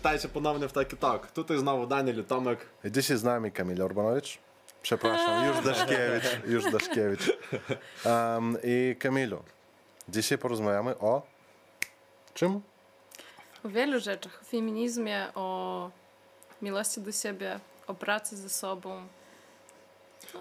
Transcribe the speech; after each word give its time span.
witajcie 0.00 0.28
ponownie 0.28 0.68
w 0.68 0.72
Taki 0.72 0.96
Talk. 0.96 1.30
Tutaj 1.30 1.58
znowu 1.58 1.86
Daniel 1.86 2.20
i 2.20 2.24
Tomek. 2.24 2.66
I 2.84 2.92
dzisiaj 2.92 3.16
z 3.16 3.22
nami 3.22 3.52
Kamil 3.52 3.82
Orbanowicz. 3.82 4.38
Przepraszam, 4.82 5.46
już 5.46 5.60
Daszkiewicz, 5.66 6.46
już 6.46 6.72
Daszkiewicz. 6.72 7.32
Um, 8.04 8.56
I 8.64 8.96
Kamilu, 8.98 9.42
dzisiaj 10.08 10.38
porozmawiamy 10.38 10.98
o 10.98 11.22
czym? 12.34 12.60
O 13.64 13.68
wielu 13.68 14.00
rzeczach. 14.00 14.38
O 14.42 14.44
feminizmie, 14.44 15.26
o 15.34 15.90
miłości 16.62 17.00
do 17.00 17.12
siebie, 17.12 17.60
o 17.86 17.94
pracy 17.94 18.36
ze 18.36 18.48
sobą. 18.48 19.06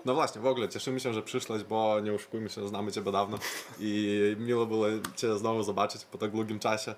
No 0.05 0.13
właśnie, 0.13 0.41
w 0.41 0.45
ogóle 0.45 0.69
cieszymy 0.69 0.99
się, 0.99 1.13
że 1.13 1.21
przyszłaś, 1.21 1.63
bo 1.63 1.99
nie 1.99 2.13
oszukujmy 2.13 2.49
się, 2.49 2.67
znamy 2.67 2.91
Ciebie 2.91 3.11
dawno 3.11 3.39
i 3.79 4.35
miło 4.39 4.65
było 4.65 4.85
Cię 5.15 5.37
znowu 5.37 5.63
zobaczyć 5.63 6.05
po 6.05 6.17
tak 6.17 6.31
długim 6.31 6.59
czasie. 6.59 6.95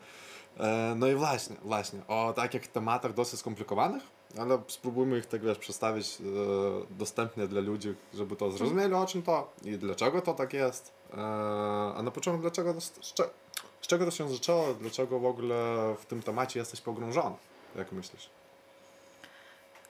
E, 0.60 0.94
No 0.96 1.08
i 1.08 1.16
właśnie, 1.16 1.56
właśnie, 1.62 2.00
o 2.08 2.34
takich 2.36 2.68
tematach 2.68 3.14
dosyć 3.14 3.40
skomplikowanych, 3.40 4.04
ale 4.40 4.62
spróbujmy 4.68 5.18
ich 5.18 5.26
tak 5.26 5.42
wiesz, 5.42 5.58
przedstawić 5.58 6.18
e, 6.22 6.24
dostępnie 6.90 7.48
dla 7.48 7.62
ludzi, 7.62 7.96
żeby 8.14 8.36
to 8.36 8.52
zrozumieli 8.52 8.94
o 8.94 9.06
czym 9.06 9.24
to 9.24 9.54
i 9.66 9.78
dlaczego 9.78 10.22
to 10.22 10.34
tak 10.34 10.54
jest. 10.54 10.92
E, 11.14 11.18
A 11.96 12.02
na 12.04 12.12
początku 12.12 12.42
dlaczego, 12.42 12.74
to- 12.74 12.82
z, 12.82 12.92
cze- 13.14 13.30
z 13.82 13.88
czego 13.88 14.06
to 14.06 14.12
się 14.12 14.30
zaczęło, 14.30 14.74
dlaczego 14.74 15.20
w 15.20 15.26
ogóle 15.26 15.56
w 16.00 16.06
tym 16.06 16.22
temacie 16.24 16.60
jesteś 16.60 16.82
pogrążony, 16.82 17.36
jak 17.76 17.92
myślisz? 17.92 18.30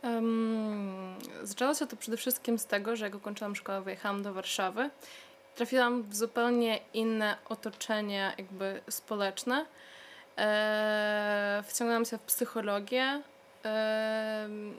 Um, 0.04 1.16
zaczęło 1.44 1.74
się 1.74 1.88
to 1.88 1.96
przede 1.98 2.18
wszystkim 2.18 2.60
z 2.60 2.66
tego, 2.66 2.96
że 2.96 3.06
jak 3.06 3.16
ukończyłam 3.16 3.56
szkołę, 3.56 3.82
wyjechałam 3.82 4.24
do 4.24 4.34
Warszawy. 4.34 4.90
Trafiłam 5.56 6.04
w 6.04 6.16
zupełnie 6.16 6.80
inne 6.94 7.38
otoczenie 7.50 8.34
jakby 8.38 8.82
społeczne. 8.90 9.66
E, 10.38 11.64
wciągnęłam 11.68 12.06
się 12.06 12.18
w 12.18 12.22
psychologię. 12.22 13.22
em, 13.64 14.76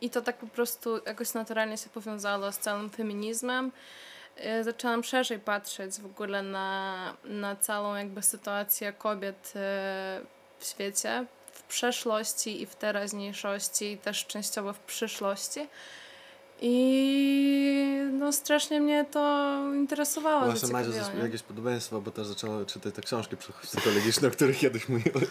I 0.00 0.10
to 0.10 0.20
tak 0.22 0.36
po 0.36 0.46
prostu 0.46 1.00
jakoś 1.06 1.34
naturalnie 1.34 1.78
się 1.78 1.90
powiązało 1.90 2.52
z 2.52 2.58
całym 2.58 2.90
feminizmem. 2.90 3.72
E, 4.36 4.64
Zaczęłam 4.64 5.04
szerzej 5.04 5.38
patrzeć 5.38 6.00
w 6.00 6.06
ogóle 6.06 6.42
na, 6.42 7.14
na 7.24 7.56
całą 7.56 7.94
jakby 7.94 8.22
sytuację 8.22 8.92
kobiet 8.92 9.52
e, 9.56 10.20
w 10.58 10.64
świecie, 10.64 11.26
w 11.52 11.62
przeszłości 11.62 12.62
i 12.62 12.66
w 12.66 12.74
teraźniejszości, 12.74 13.92
i 13.92 13.98
też 13.98 14.26
częściowo 14.26 14.72
w 14.72 14.78
przyszłości. 14.78 15.68
I 16.62 18.10
no 18.12 18.32
strasznie 18.32 18.80
mnie 18.80 19.04
to 19.10 19.58
interesowało. 19.74 20.44
Właśnie 20.44 20.68
nie? 21.14 21.22
jakieś 21.22 21.42
podobieństwa, 21.42 22.00
bo 22.00 22.10
też 22.10 22.26
zaczęła 22.26 22.64
czytać 22.64 22.94
te 22.94 23.02
książki 23.02 23.36
psychologiczne, 23.62 24.28
o 24.28 24.30
których 24.30 24.58
kiedyś 24.58 24.88
mówiłeś. 24.88 25.28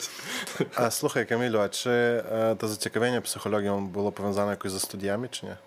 A 0.76 0.92
słuchaj 0.92 1.28
Kamilu, 1.28 1.60
a 1.60 1.70
czy 1.70 1.90
e, 1.90 2.56
to 2.60 2.68
zaciekawienie 2.68 3.22
psychologią 3.22 3.88
było 3.88 4.12
powiązane 4.12 4.52
jakoś 4.52 4.72
ze 4.72 4.80
studiami, 4.80 5.30
czy 5.30 5.46
nie? 5.46 5.58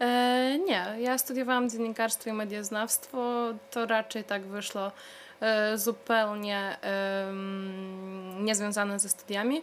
E, 0.00 0.58
nie, 0.58 0.86
ja 0.98 1.18
studiowałam 1.18 1.70
dziennikarstwo 1.70 2.30
i 2.30 2.32
medioznawstwo. 2.32 3.46
To 3.70 3.86
raczej 3.86 4.24
tak 4.24 4.42
wyszło 4.42 4.92
e, 5.40 5.78
zupełnie 5.78 6.78
em, 6.80 8.44
niezwiązane 8.44 9.00
ze 9.00 9.08
studiami. 9.08 9.62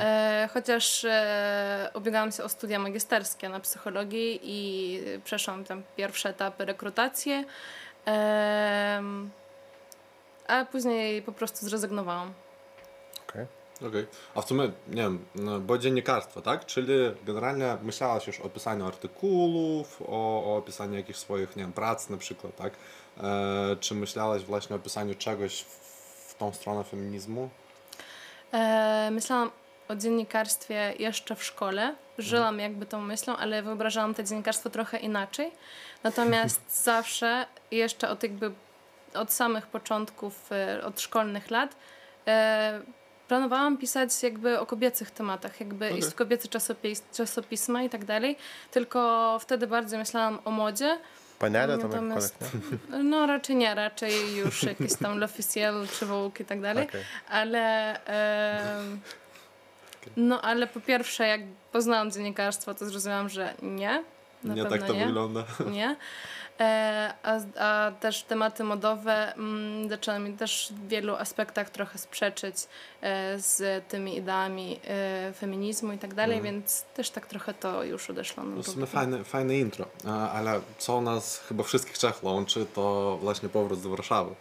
E, 0.00 0.48
chociaż 0.52 1.04
e, 1.04 1.90
ubiegałam 1.94 2.32
się 2.32 2.44
o 2.44 2.48
studia 2.48 2.78
magisterskie 2.78 3.48
na 3.48 3.60
psychologii 3.60 4.40
i 4.42 5.00
przeszłam 5.24 5.64
tam 5.64 5.82
pierwsze 5.96 6.28
etapy 6.28 6.64
rekrutacje, 6.64 7.44
em, 8.04 9.30
a 10.46 10.64
później 10.64 11.22
po 11.22 11.32
prostu 11.32 11.66
zrezygnowałam. 11.66 12.32
Okej. 13.28 13.46
Okej. 13.88 14.06
A 14.34 14.42
w 14.42 14.48
sumie, 14.48 14.64
nie 14.88 15.02
wiem, 15.02 15.24
no, 15.34 15.60
bo 15.60 15.78
dziennikarstwo, 15.78 16.42
tak? 16.42 16.66
Czyli 16.66 16.94
generalnie 17.24 17.76
myślałaś 17.82 18.26
już 18.26 18.40
o 18.40 18.48
pisaniu 18.48 18.86
artykułów, 18.86 20.02
o, 20.02 20.44
o 20.44 20.56
opisaniu 20.56 20.94
jakichś 20.96 21.18
swoich, 21.18 21.56
nie 21.56 21.62
wiem, 21.62 21.72
prac 21.72 22.08
na 22.08 22.16
przykład, 22.16 22.56
tak? 22.56 22.72
E, 23.20 23.76
czy 23.80 23.94
myślałaś 23.94 24.42
właśnie 24.42 24.76
o 24.76 24.78
pisaniu 24.78 25.14
czegoś 25.14 25.62
w, 25.62 25.68
w 26.28 26.34
tą 26.34 26.52
stronę 26.52 26.84
feminizmu? 26.84 27.48
E, 28.52 29.10
myślałam 29.12 29.50
o 29.88 29.96
dziennikarstwie 29.96 30.94
jeszcze 30.98 31.36
w 31.36 31.44
szkole. 31.44 31.94
Żyłam 32.18 32.58
jakby 32.58 32.86
tą 32.86 33.00
myślą, 33.00 33.36
ale 33.36 33.62
wyobrażałam 33.62 34.14
to 34.14 34.22
dziennikarstwo 34.22 34.70
trochę 34.70 34.98
inaczej. 34.98 35.50
Natomiast 36.02 36.60
zawsze, 36.84 37.46
jeszcze 37.70 38.08
od 38.08 38.22
jakby 38.22 38.50
od 39.14 39.32
samych 39.32 39.66
początków, 39.66 40.52
e, 40.52 40.84
od 40.84 41.00
szkolnych 41.00 41.50
lat, 41.50 41.76
e, 42.26 42.80
planowałam 43.28 43.76
pisać 43.78 44.22
jakby 44.22 44.60
o 44.60 44.66
kobiecych 44.66 45.10
tematach, 45.10 45.60
jakby 45.60 45.86
Okej. 45.86 45.98
iść 45.98 46.08
w 46.08 46.14
kobiece 46.14 46.48
czasopis, 46.48 47.02
czasopisma 47.12 47.82
i 47.82 47.90
tak 47.90 48.04
dalej. 48.04 48.36
Tylko 48.70 49.38
wtedy 49.40 49.66
bardziej 49.66 49.98
myślałam 49.98 50.38
o 50.44 50.50
modzie. 50.50 50.98
Panialia 51.38 51.78
tam 51.78 51.90
Natomiast- 51.90 52.34
nie? 52.90 52.98
No 53.10 53.26
raczej 53.26 53.56
nie, 53.56 53.74
raczej 53.74 54.36
już 54.36 54.62
jakieś 54.62 54.94
tam 54.94 55.16
L'Officiel 55.20 55.98
czy 55.98 56.06
Vogue 56.06 56.32
i 56.40 56.44
tak 56.44 56.60
dalej. 56.60 56.88
Okej. 56.88 57.02
Ale. 57.28 57.94
em, 58.04 59.00
no, 60.16 60.42
ale 60.42 60.66
po 60.66 60.80
pierwsze, 60.80 61.26
jak 61.26 61.40
poznałam 61.72 62.10
dziennikarstwo, 62.10 62.74
to 62.74 62.86
zrozumiałam, 62.86 63.28
że 63.28 63.54
nie. 63.62 64.04
Na 64.44 64.54
nie 64.54 64.64
tak 64.64 64.82
to 64.82 64.92
nie. 64.92 65.06
wygląda. 65.06 65.44
Nie. 65.72 65.96
E, 66.60 67.14
a, 67.22 67.40
a 67.58 67.92
też 67.92 68.22
tematy 68.22 68.64
modowe 68.64 69.34
mm, 69.34 69.88
zaczęły 69.88 70.18
mi 70.18 70.32
też 70.32 70.72
w 70.76 70.88
wielu 70.88 71.14
aspektach 71.16 71.70
trochę 71.70 71.98
sprzeczyć 71.98 72.56
e, 73.00 73.38
z 73.38 73.84
tymi 73.88 74.16
ideami 74.16 74.80
e, 74.84 75.32
feminizmu 75.32 75.92
i 75.92 75.98
tak 75.98 76.14
dalej, 76.14 76.36
Mhm. 76.36 76.54
więc 76.54 76.82
też 76.82 77.10
tak 77.10 77.26
trochę 77.26 77.54
to 77.54 77.84
już 77.84 78.10
odeszło 78.10 78.44
na 78.44 78.56
To 78.56 78.62
w 78.62 78.68
sumie 78.68 78.86
fajne, 78.86 79.24
fajne 79.24 79.58
intro, 79.58 79.86
E, 80.04 80.10
ale 80.10 80.60
co 80.78 81.00
nas 81.00 81.38
chyba 81.48 81.62
wszystkich 81.64 81.98
trzech 81.98 82.24
łączy, 82.24 82.66
to 82.74 83.18
właśnie 83.22 83.48
powrót 83.48 83.82
do 83.82 83.90
Warszawy 83.90 84.34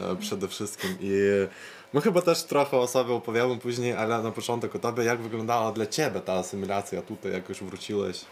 e, 0.00 0.16
przede 0.16 0.48
wszystkim. 0.48 0.96
I 1.00 1.12
my 1.92 2.00
chyba 2.00 2.22
też 2.22 2.42
trochę 2.42 2.76
o 2.76 2.86
sobie 2.86 3.14
opowiemy 3.14 3.58
później, 3.58 3.92
ale 3.92 4.22
na 4.22 4.30
początek 4.30 4.76
o 4.76 4.78
tobie, 4.78 5.04
jak 5.04 5.20
wyglądała 5.20 5.72
dla 5.72 5.86
ciebie 5.86 6.20
ta 6.20 6.32
asymilacja 6.32 7.02
tutaj, 7.02 7.32
jak 7.32 7.48
już 7.48 7.62
wróciłeś? 7.62 8.24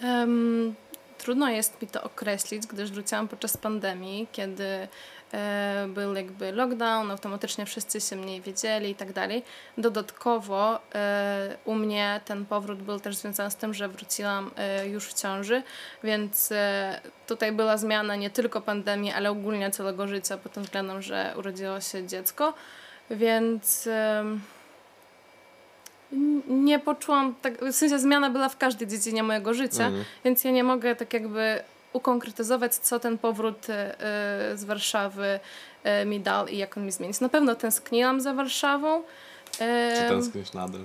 Em, 0.00 0.74
trudno 1.18 1.50
jest 1.50 1.82
mi 1.82 1.88
to 1.88 2.02
określić, 2.02 2.66
gdyż 2.66 2.90
wróciłam 2.90 3.28
podczas 3.28 3.56
pandemii, 3.56 4.28
kiedy 4.32 4.88
był 5.88 6.14
jakby 6.14 6.52
lockdown, 6.52 7.10
automatycznie 7.10 7.66
wszyscy 7.66 8.00
się 8.00 8.16
mniej 8.16 8.40
wiedzieli 8.40 8.90
i 8.90 8.94
tak 8.94 9.12
dalej. 9.12 9.42
Dodatkowo 9.78 10.80
e, 10.94 11.56
u 11.64 11.74
mnie 11.74 12.20
ten 12.24 12.46
powrót 12.46 12.82
był 12.82 13.00
też 13.00 13.16
związany 13.16 13.50
z 13.50 13.56
tym, 13.56 13.74
że 13.74 13.88
wróciłam 13.88 14.50
e, 14.56 14.88
już 14.88 15.08
w 15.08 15.14
ciąży, 15.14 15.62
więc 16.04 16.52
e, 16.52 17.00
tutaj 17.26 17.52
była 17.52 17.76
zmiana 17.76 18.16
nie 18.16 18.30
tylko 18.30 18.60
pandemii, 18.60 19.12
ale 19.12 19.30
ogólnie 19.30 19.70
całego 19.70 20.08
życia 20.08 20.38
pod 20.38 20.52
tym 20.52 20.62
względem, 20.62 21.02
że 21.02 21.34
urodziło 21.38 21.80
się 21.80 22.06
dziecko, 22.06 22.54
więc... 23.10 23.88
Nie 26.48 26.78
poczułam, 26.78 27.34
tak, 27.42 27.64
w 27.64 27.72
sensie 27.72 27.98
zmiana 27.98 28.30
była 28.30 28.48
w 28.48 28.58
każdej 28.58 28.88
dziedzinie 28.88 29.22
mojego 29.22 29.54
życia, 29.54 29.86
Mhm. 29.86 30.04
więc 30.24 30.44
ja 30.44 30.50
nie 30.50 30.64
mogę 30.64 30.96
tak 30.96 31.12
jakby 31.12 31.62
ukonkretyzować, 31.92 32.74
co 32.74 33.00
ten 33.00 33.18
powrót 33.18 33.70
e, 33.70 34.00
e, 34.00 34.56
z 34.56 34.64
Warszawy 34.64 35.40
e, 35.84 36.04
mi 36.04 36.20
dał 36.20 36.46
i 36.46 36.56
jak 36.56 36.76
on 36.76 36.84
mi 36.84 36.92
zmienił. 36.92 37.16
Na 37.20 37.28
pewno 37.28 37.54
tęskniłam 37.54 38.20
za 38.20 38.34
Warszawą. 38.34 39.02
Czy 39.98 40.08
tęsknisz 40.08 40.52
nadal? 40.52 40.84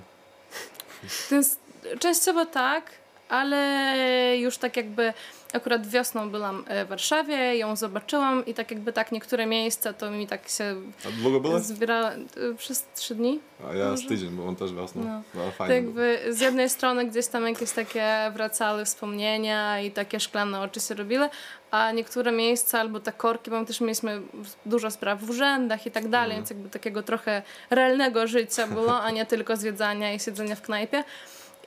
Tęs- 1.30 1.56
częściowo 1.98 2.46
tak, 2.46 2.90
ale 3.28 4.36
już 4.38 4.58
tak 4.58 4.76
jakby 4.76 5.12
akurat 5.52 5.86
wiosną 5.86 6.30
byłam 6.30 6.64
e, 6.68 6.84
w 6.84 6.88
Warszawie, 6.88 7.56
ją 7.56 7.76
zobaczyłam 7.76 8.46
i 8.46 8.54
tak 8.54 8.70
jakby 8.70 8.92
tak 8.92 9.12
niektóre 9.12 9.46
miejsca 9.46 9.92
to 9.92 10.10
mi 10.10 10.26
tak 10.26 10.48
się 10.48 10.74
A 11.06 11.22
długo 11.22 11.40
byłeś? 11.40 11.62
zbierało 11.62 12.08
e, 12.08 12.18
przez 12.58 12.86
trzy 12.96 13.14
dni. 13.14 13.40
A 13.70 13.74
ja 13.74 13.88
z 13.88 13.90
może? 13.90 14.08
tydzień, 14.08 14.30
bo 14.30 14.46
on 14.46 14.56
też 14.56 14.72
wiosną. 14.72 15.04
No. 15.04 15.22
No. 15.34 15.44
To 15.44 15.50
fajnie. 15.50 15.74
jakby 15.74 16.20
z 16.30 16.40
jednej 16.40 16.70
strony 16.70 17.04
gdzieś 17.06 17.26
tam 17.26 17.46
jakieś 17.48 17.70
takie 17.70 18.30
wracały 18.34 18.84
wspomnienia 18.84 19.80
i 19.80 19.90
takie 19.90 20.20
szklane 20.20 20.60
oczy 20.60 20.80
się 20.80 20.94
robiły, 20.94 21.28
a 21.70 21.92
niektóre 21.92 22.32
miejsca 22.32 22.80
albo 22.80 23.00
te 23.00 23.12
korki, 23.12 23.50
bo 23.50 23.60
my 23.60 23.66
też 23.66 23.80
mieliśmy 23.80 24.20
dużo 24.66 24.90
spraw 24.90 25.20
w 25.20 25.30
urzędach 25.30 25.86
i 25.86 25.90
tak 25.90 26.08
dalej, 26.08 26.30
Mhm. 26.36 26.40
więc 26.40 26.50
jakby 26.50 26.70
takiego 26.70 27.02
trochę 27.02 27.42
realnego 27.70 28.26
życia 28.26 28.66
było, 28.66 29.00
a 29.02 29.10
nie 29.10 29.26
tylko 29.26 29.56
zwiedzania 29.56 30.12
i 30.14 30.20
siedzenia 30.20 30.56
w 30.56 30.62
knajpie. 30.62 31.04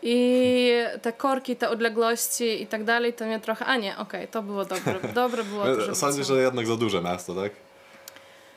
I 0.03 0.73
te 1.01 1.13
korki, 1.13 1.55
te 1.55 1.69
odległości 1.69 2.61
i 2.61 2.67
tak 2.67 2.83
dalej, 2.83 3.13
to 3.13 3.25
mnie 3.25 3.39
trochę, 3.39 3.65
a 3.65 3.75
nie, 3.75 3.97
okej, 3.97 4.27
to 4.27 4.43
było 4.43 4.65
dobre, 4.65 4.99
dobre 5.13 5.43
było 5.43 5.69
E, 5.69 5.95
Sądzisz, 5.95 6.27
że 6.27 6.41
jednak 6.41 6.67
za 6.67 6.75
duże 6.75 7.01
miasto, 7.01 7.35
tak? 7.35 7.51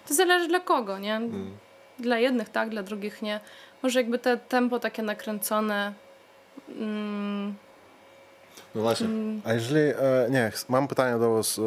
To 0.08 0.14
zależy 0.14 0.48
dla 0.48 0.60
kogo, 0.60 0.98
nie? 0.98 1.16
Mm. 1.16 1.56
Dla 1.98 2.18
jednych 2.18 2.48
tak, 2.48 2.68
dla 2.68 2.82
drugich 2.82 3.22
nie. 3.22 3.40
Może 3.82 4.00
jakby 4.00 4.18
te 4.18 4.36
tempo 4.36 4.80
takie 4.80 5.02
nakręcone 5.02 5.92
mm, 6.68 7.54
No 8.74 8.82
właśnie. 8.82 9.08
A 9.44 9.52
jeżeli, 9.52 9.80
e, 9.80 10.26
nie, 10.30 10.52
mam 10.68 10.88
pytanie 10.88 11.18
do 11.18 11.34
was 11.34 11.60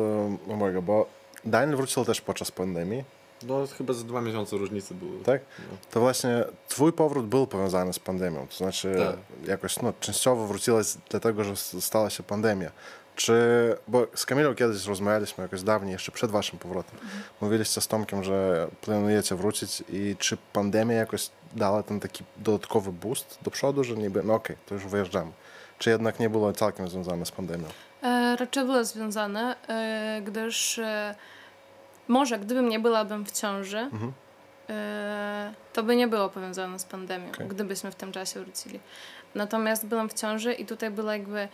e, 0.47 0.56
mojego, 0.56 0.81
bo 0.81 1.07
Daniel 1.45 1.75
wrócił 1.75 2.06
też 2.06 2.21
podczas 2.21 2.51
pandemii 2.51 3.03
No 3.44 3.68
chyba 3.78 3.94
z 3.94 4.06
dwa 4.06 4.22
miesiące 4.22 4.57
różnicy 4.57 4.94
były. 4.95 5.24
Tak? 5.24 5.42
No. 5.60 5.78
To 5.92 6.00
właśnie 6.00 6.44
twój 6.68 6.94
powrót 6.94 7.25
był 7.28 7.48
powiązany 7.48 7.94
z 7.94 8.00
pandemią. 8.00 8.48
To 8.48 8.57
znaczy 8.57 8.95
Tak. 8.98 9.48
jakoś 9.50 9.81
no, 9.81 9.94
częściowo 10.00 10.48
wróciłeś 10.48 10.88
dlatego, 11.10 11.44
że 11.44 11.56
stała 11.81 12.10
się 12.10 12.24
pandemia. 12.24 12.72
Czy, 13.16 13.34
bo 13.88 14.07
z 14.16 14.25
Kamilą 14.25 14.56
kiedyś 14.56 14.86
rozmawialiśmy 14.86 15.42
jakoś 15.42 15.62
dawniej, 15.63 15.92
jeszcze 15.94 16.12
przed 16.12 16.31
waszym 16.31 16.60
powrotem. 16.60 17.00
Mówiliście 17.42 17.81
z 17.81 17.88
Tomkiem, 17.88 18.24
że 18.24 18.68
planujecie 18.81 19.36
wrócić 19.36 19.84
i 19.89 20.16
czy 20.19 20.38
pandemia 20.54 20.95
jakoś 20.95 21.30
dała 21.56 21.84
ten 21.84 22.00
taki 22.00 22.24
dodatkowy 22.38 22.92
boost 22.92 23.38
do 23.42 23.51
przodu, 23.51 23.84
że 23.84 23.95
niby, 23.95 24.24
no 24.24 24.34
okej, 24.34 24.56
to 24.66 24.75
już 24.75 24.86
wyjeżdżamy. 24.86 25.31
Czy 25.80 25.89
jednak 25.89 26.19
nie 26.19 26.30
było 26.30 26.54
całkiem 26.54 26.89
związane 26.89 27.25
z 27.25 27.31
pandemią? 27.31 27.66
E, 28.04 28.36
raczej 28.39 28.66
było 28.66 28.86
związane, 28.86 29.56
e, 29.68 30.22
gdyż 30.25 30.80
e, 30.80 31.16
może 32.07 32.39
gdybym 32.39 32.69
nie 32.69 32.80
byłabym 32.80 33.25
w 33.25 33.31
ciąży, 33.31 33.77
Mhm. 33.80 34.13
e, 34.69 35.54
to 35.74 35.83
by 35.83 35.95
nie 35.95 36.07
było 36.07 36.30
powiązane 36.30 36.80
z 36.80 36.86
pandemią, 36.86 37.30
Okej. 37.31 37.48
gdybyśmy 37.48 37.92
w 37.92 37.95
tym 37.95 38.12
czasie 38.12 38.39
wrócili. 38.39 38.80
Natomiast 39.36 39.86
byłam 39.88 40.09
w 40.09 40.13
ciąży 40.13 40.54
i 40.54 40.65
tutaj 40.65 40.92
było 40.92 41.12
jakby 41.12 41.48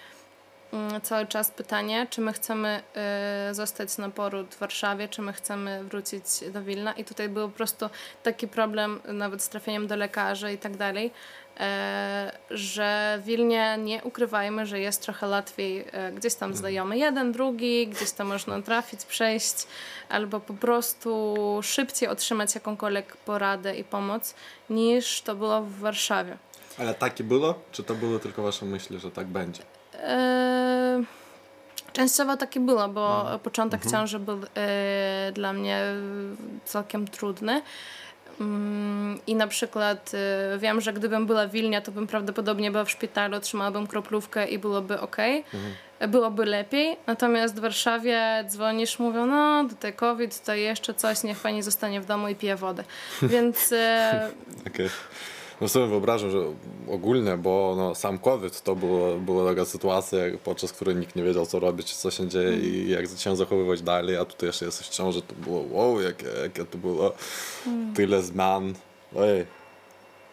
mm, 0.74 1.02
cały 1.02 1.26
czas 1.28 1.52
pytanie, 1.52 2.08
czy 2.10 2.22
my 2.22 2.34
chcemy 2.34 2.82
e, 2.96 3.50
zostać 3.54 3.98
na 3.98 4.10
poród 4.10 4.56
w 4.56 4.60
Warszawie, 4.60 5.08
czy 5.08 5.22
my 5.22 5.34
chcemy 5.34 5.84
wrócić 5.84 6.24
do 6.54 6.62
Wilna. 6.64 6.94
I 6.94 7.04
tutaj 7.06 7.30
był 7.30 7.50
po 7.50 7.56
prostu 7.56 7.90
taki 8.24 8.48
problem 8.48 9.00
nawet 9.06 9.42
z 9.42 9.50
trafieniem 9.50 9.88
do 9.88 9.96
lekarzy 9.96 10.54
i 10.54 10.58
tak 10.58 10.78
dalej, 10.78 11.12
że 12.50 13.20
w 13.22 13.26
Wilnie 13.26 13.78
nie 13.78 14.04
ukrywajmy, 14.04 14.66
że 14.66 14.80
jest 14.80 15.02
trochę 15.02 15.28
łatwiej 15.28 15.86
e, 15.92 16.12
gdzieś 16.12 16.36
tam 16.36 16.56
znajomy 16.56 16.98
jeden, 16.98 17.32
drugi, 17.32 17.88
gdzieś 17.88 18.12
tam 18.12 18.28
można 18.28 18.62
trafić, 18.62 19.06
przejść, 19.06 19.68
albo 20.10 20.40
po 20.40 20.54
prostu 20.54 21.36
szybciej 21.64 22.10
otrzymać 22.10 22.56
jakąkolwiek 22.56 23.18
poradę 23.18 23.76
i 23.76 23.84
pomoc, 23.84 24.36
niż 24.70 25.22
to 25.22 25.36
było 25.36 25.62
w 25.62 25.80
Warszawie. 25.80 26.38
Ale 26.78 26.94
takie 26.94 27.24
było? 27.24 27.60
Czy 27.72 27.84
to 27.84 27.96
były 27.96 28.20
tylko 28.20 28.44
wasze 28.44 28.66
myśli, 28.66 29.00
że 29.00 29.12
tak 29.12 29.28
będzie? 29.28 29.64
Eee, 30.04 31.06
Częściowo 31.94 32.38
takie 32.38 32.60
było, 32.60 32.88
bo 32.88 33.26
początek 33.44 33.92
ciąży 33.92 34.20
był 34.20 34.40
e, 34.56 35.32
dla 35.34 35.54
mnie 35.54 35.82
całkiem 36.66 37.08
trudny. 37.08 37.62
Mm, 38.42 38.83
I 39.28 39.36
na 39.36 39.48
przykład 39.48 40.12
e, 40.14 40.58
wiem, 40.58 40.82
że 40.82 40.94
gdybym 40.94 41.26
była 41.26 41.48
w 41.48 41.52
Wilnie, 41.52 41.82
to 41.82 41.92
bym 41.92 42.08
prawdopodobnie 42.08 42.72
była 42.72 42.84
w 42.84 42.92
szpitalu, 42.92 43.38
otrzymałabym 43.38 43.88
kroplówkę 43.88 44.48
i 44.48 44.60
byłoby 44.60 45.00
ok, 45.00 45.18
byłoby 46.08 46.46
lepiej. 46.46 46.98
Natomiast 47.08 47.56
w 47.56 47.60
Warszawie 47.60 48.46
dzwonisz, 48.50 49.00
mówią, 49.00 49.26
no 49.26 49.66
tutaj 49.70 49.94
COVID, 49.94 50.40
tutaj 50.40 50.62
jeszcze 50.62 50.94
coś, 50.94 51.24
niech 51.24 51.40
pani 51.40 51.64
zostanie 51.64 52.02
w 52.02 52.06
domu 52.06 52.28
i 52.28 52.36
pije 52.36 52.56
wodę. 52.56 52.84
Więc 53.22 53.72
e, 53.72 54.30
Okej. 54.68 54.90
No 55.62 55.70
sobie 55.70 55.88
wyobrażam, 55.88 56.32
że 56.32 56.38
ogólnie, 56.88 57.38
bo 57.38 57.74
no, 57.78 57.96
sam 57.96 58.20
COVID 58.20 58.62
to 58.62 58.76
było, 58.76 59.16
była 59.16 59.50
taka 59.50 59.66
sytuacja, 59.66 60.20
podczas 60.44 60.74
której 60.74 60.96
nikt 60.96 61.16
nie 61.16 61.24
wiedział 61.24 61.46
co 61.46 61.60
robić, 61.60 61.96
co 61.96 62.12
się 62.12 62.28
dzieje 62.28 62.58
i 62.58 62.90
jak 62.90 63.06
się 63.18 63.36
zachowywać 63.36 63.82
dalej, 63.82 64.18
a 64.18 64.26
tutaj 64.26 64.50
jeszcze 64.50 64.66
jesteś 64.66 64.88
w 64.88 64.90
ciąży, 64.90 65.22
to 65.22 65.36
było 65.36 65.66
wow, 65.72 66.02
jakie, 66.02 66.26
jakie 66.44 66.66
to 66.66 66.78
było 66.78 67.14
tyle 67.96 68.22
zmian, 68.22 68.74
ojej, 69.16 69.46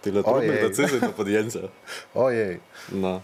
tyle 0.03 0.23
trudnych 0.23 0.51
Ojej. 0.51 0.69
decyzji 0.69 1.01
do 1.01 1.09
podjęcia. 1.09 1.59
Ojej. 2.15 2.61
No, 2.93 3.21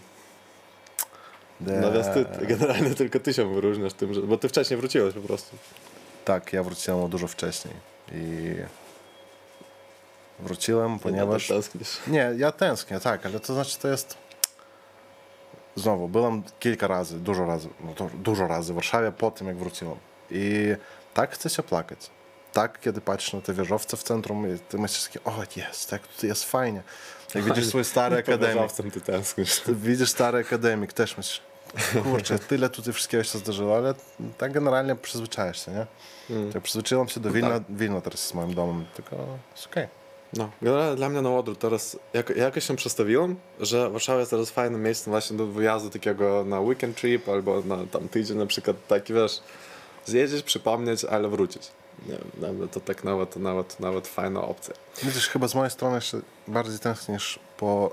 De... 1.59 1.71
natomiast 1.79 2.13
ty, 2.13 2.45
generalnie 2.47 2.95
tylko 2.95 3.19
ty 3.19 3.33
się 3.33 3.53
wyróżniasz 3.53 3.93
tym, 3.93 4.13
że, 4.13 4.21
bo 4.21 4.37
ty 4.37 4.49
wcześniej 4.49 4.77
wróciłeś 4.79 5.13
po 5.13 5.21
prostu. 5.21 5.57
Tak, 6.25 6.53
ja 6.53 6.63
wróciłem 6.63 7.09
dużo 7.09 7.27
wcześniej. 7.27 7.73
I 8.11 8.55
wróciłem, 10.39 10.99
ponieważ... 10.99 11.47
Tęsknisz. 11.47 11.99
Nie, 12.07 12.33
ja 12.37 12.51
tęsknię, 12.51 12.99
tak, 12.99 13.25
ale 13.25 13.39
to 13.39 13.53
znaczy 13.53 13.79
to 13.79 13.87
jest... 13.87 14.17
Znowu, 15.75 16.07
byłem 16.09 16.43
kilka 16.59 16.87
razy, 16.87 17.19
dużo 17.19 17.45
razy, 17.45 17.69
no 17.79 18.09
dużo 18.13 18.47
razy 18.47 18.73
w 18.73 18.75
Warszawie 18.75 19.11
po 19.11 19.31
tym, 19.31 19.47
jak 19.47 19.57
wróciłem. 19.57 19.95
I 20.31 20.75
tak 21.13 21.31
chce 21.31 21.49
się 21.49 21.63
plakać. 21.63 22.09
Tak, 22.53 22.79
kiedy 22.79 23.01
patrzysz 23.01 23.33
na 23.33 23.41
te 23.41 23.53
wieżowce 23.53 23.97
w 23.97 24.03
centrum 24.03 24.45
ty 24.69 24.77
myślisz 24.77 25.03
takie, 25.03 25.23
o 25.23 25.43
jest, 25.55 25.91
jak 25.91 26.07
tutaj 26.07 26.29
jest 26.29 26.43
fajnie. 26.43 26.83
Jak 27.35 27.43
widzisz 27.43 27.65
swój 27.65 27.85
stary 27.85 28.17
akademik, 28.17 28.71
ty 28.93 29.01
tęsknisz. 29.01 29.61
widzisz 29.67 30.09
stary 30.09 30.37
akademik, 30.37 30.93
też 30.93 31.17
myślisz, 31.17 31.41
kurczę, 32.03 32.39
tyle 32.49 32.69
tutaj 32.69 32.93
wszystkiego 32.93 33.23
się 33.23 33.37
zdarzyło, 33.37 33.77
ale 33.77 33.93
tak 34.37 34.51
generalnie 34.51 34.95
przyzwyczajasz 34.95 35.65
się, 35.65 35.71
nie? 35.71 35.85
Mm. 36.35 36.51
Ja 36.55 36.61
przyzwyczaiłem 36.61 37.07
się 37.07 37.19
do 37.19 37.31
Wilna, 37.31 37.61
Wilno 37.69 38.01
teraz 38.01 38.21
jest 38.21 38.33
moim 38.33 38.53
domem, 38.53 38.85
tylko 38.95 39.15
jest 39.55 39.67
okej. 39.67 39.87
No, 40.33 40.51
generalnie 40.61 40.95
dla 40.95 41.09
mnie 41.09 41.21
na 41.21 41.37
odwrót 41.37 41.59
teraz, 41.59 41.99
jak, 42.13 42.29
ja 42.29 42.43
jakoś 42.43 42.63
się 42.63 42.75
przestawiłem, 42.75 43.35
że 43.59 43.89
Warszawa 43.89 44.19
jest 44.19 44.31
teraz 44.31 44.49
fajnym 44.49 44.83
miejscem 44.83 45.11
właśnie 45.11 45.37
do 45.37 45.47
wyjazdu 45.47 45.89
takiego 45.89 46.45
na 46.45 46.59
weekend 46.59 46.97
trip 46.97 47.29
albo 47.29 47.61
na 47.61 47.77
tam 47.91 48.09
tydzień 48.09 48.37
na 48.37 48.45
przykład 48.45 48.77
taki, 48.87 49.13
wiesz, 49.13 49.41
zjeździć, 50.05 50.43
przypomnieć, 50.43 51.05
ale 51.05 51.29
wrócić. 51.29 51.71
Nie 52.05 52.17
wiem, 52.41 52.69
to 52.69 52.79
tak 52.79 53.03
nawet, 53.03 53.35
nawet, 53.35 53.79
nawet 53.79 54.07
fajna 54.07 54.41
opcja. 54.41 54.73
Widzisz, 55.03 55.27
chyba 55.29 55.47
z 55.47 55.55
mojej 55.55 55.71
strony 55.71 55.95
jeszcze 55.95 56.17
bardziej 56.47 56.79
tęsknisz 56.79 57.39
po... 57.57 57.91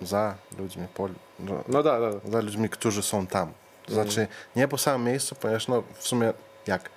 za 0.00 0.34
ludźmi, 0.58 0.86
po... 0.94 1.08
no, 1.38 1.64
No 1.68 1.82
tak, 1.82 2.00
tak. 2.22 2.32
za 2.32 2.40
ludźmi, 2.40 2.68
którzy 2.68 3.02
są 3.02 3.26
tam. 3.26 3.52
To 3.86 3.94
znaczy, 3.94 4.26
nie 4.56 4.68
po 4.68 4.78
samym 4.78 5.06
miejscu, 5.06 5.34
ponieważ 5.34 5.68
no 5.68 5.82
w 5.94 6.06
sumie 6.08 6.32
jak 6.66 6.90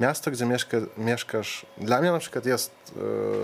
miasto, 0.00 0.30
gdzie 0.30 0.46
mieszka, 0.46 0.76
mieszkasz, 0.98 1.66
dla 1.78 2.00
mnie 2.00 2.12
na 2.12 2.18
przykład 2.18 2.46
jest 2.46 2.70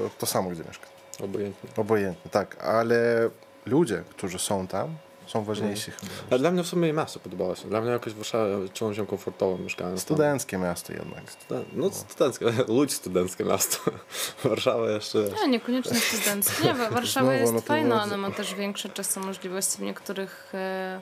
e, 0.06 0.10
to 0.18 0.26
samo, 0.26 0.50
gdzie 0.50 0.64
mieszkasz. 0.64 0.90
obojętnie. 1.24 1.70
Obojętnie, 1.76 2.30
tak, 2.30 2.64
ale 2.64 3.30
ludzie, 3.66 4.04
którzy 4.10 4.38
są 4.38 4.66
tam, 4.66 4.96
są 5.28 5.44
ważniejsi 5.44 5.90
chyba. 5.90 6.12
Ale 6.30 6.38
dla 6.38 6.50
mnie 6.50 6.62
w 6.62 6.66
sumie 6.66 6.92
miasto 6.92 7.20
podobało 7.20 7.54
się. 7.56 7.68
Dla 7.68 7.80
mnie 7.80 7.90
jakoś 7.90 8.12
w 8.12 8.16
Warszawie 8.16 8.68
czułem 8.74 8.94
się 8.94 9.06
komfortowo 9.06 9.58
mieszkając 9.58 9.94
tam. 10.04 10.16
Studenckie 10.16 10.58
miasto 10.58 10.92
jednak. 10.92 11.22
Studen- 11.32 11.64
No 11.72 11.90
studenckie, 11.90 12.46
łódź 12.68 12.92
studenckie 12.92 13.44
miasto. 13.44 13.78
Warszawa 14.44 14.90
jeszcze... 14.90 15.18
nie, 15.42 15.48
niekoniecznie 15.48 15.96
studenckie. 15.96 16.64
Nie, 16.64 16.74
Wa- 16.74 16.90
Warszawa 16.90 17.26
Znowu, 17.26 17.40
jest 17.40 17.52
no 17.52 17.60
fajna, 17.60 18.02
ona 18.02 18.16
ma 18.16 18.30
też 18.30 18.54
większe 18.54 18.88
czasem 18.88 19.22
możliwości 19.26 19.78
w 19.78 19.80
niektórych 19.80 20.50
e, 20.54 21.00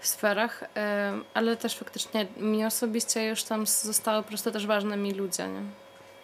sferach, 0.00 0.64
e, 0.76 1.12
ale 1.34 1.56
też 1.56 1.76
faktycznie 1.76 2.26
mi 2.36 2.64
osobiście 2.64 3.26
już 3.26 3.42
tam 3.44 3.66
zostały 3.66 4.22
po 4.22 4.28
prostu 4.28 4.50
też 4.50 4.66
ważne 4.66 4.96
mi 4.96 5.12
ludzie, 5.12 5.48
nie? 5.48 5.62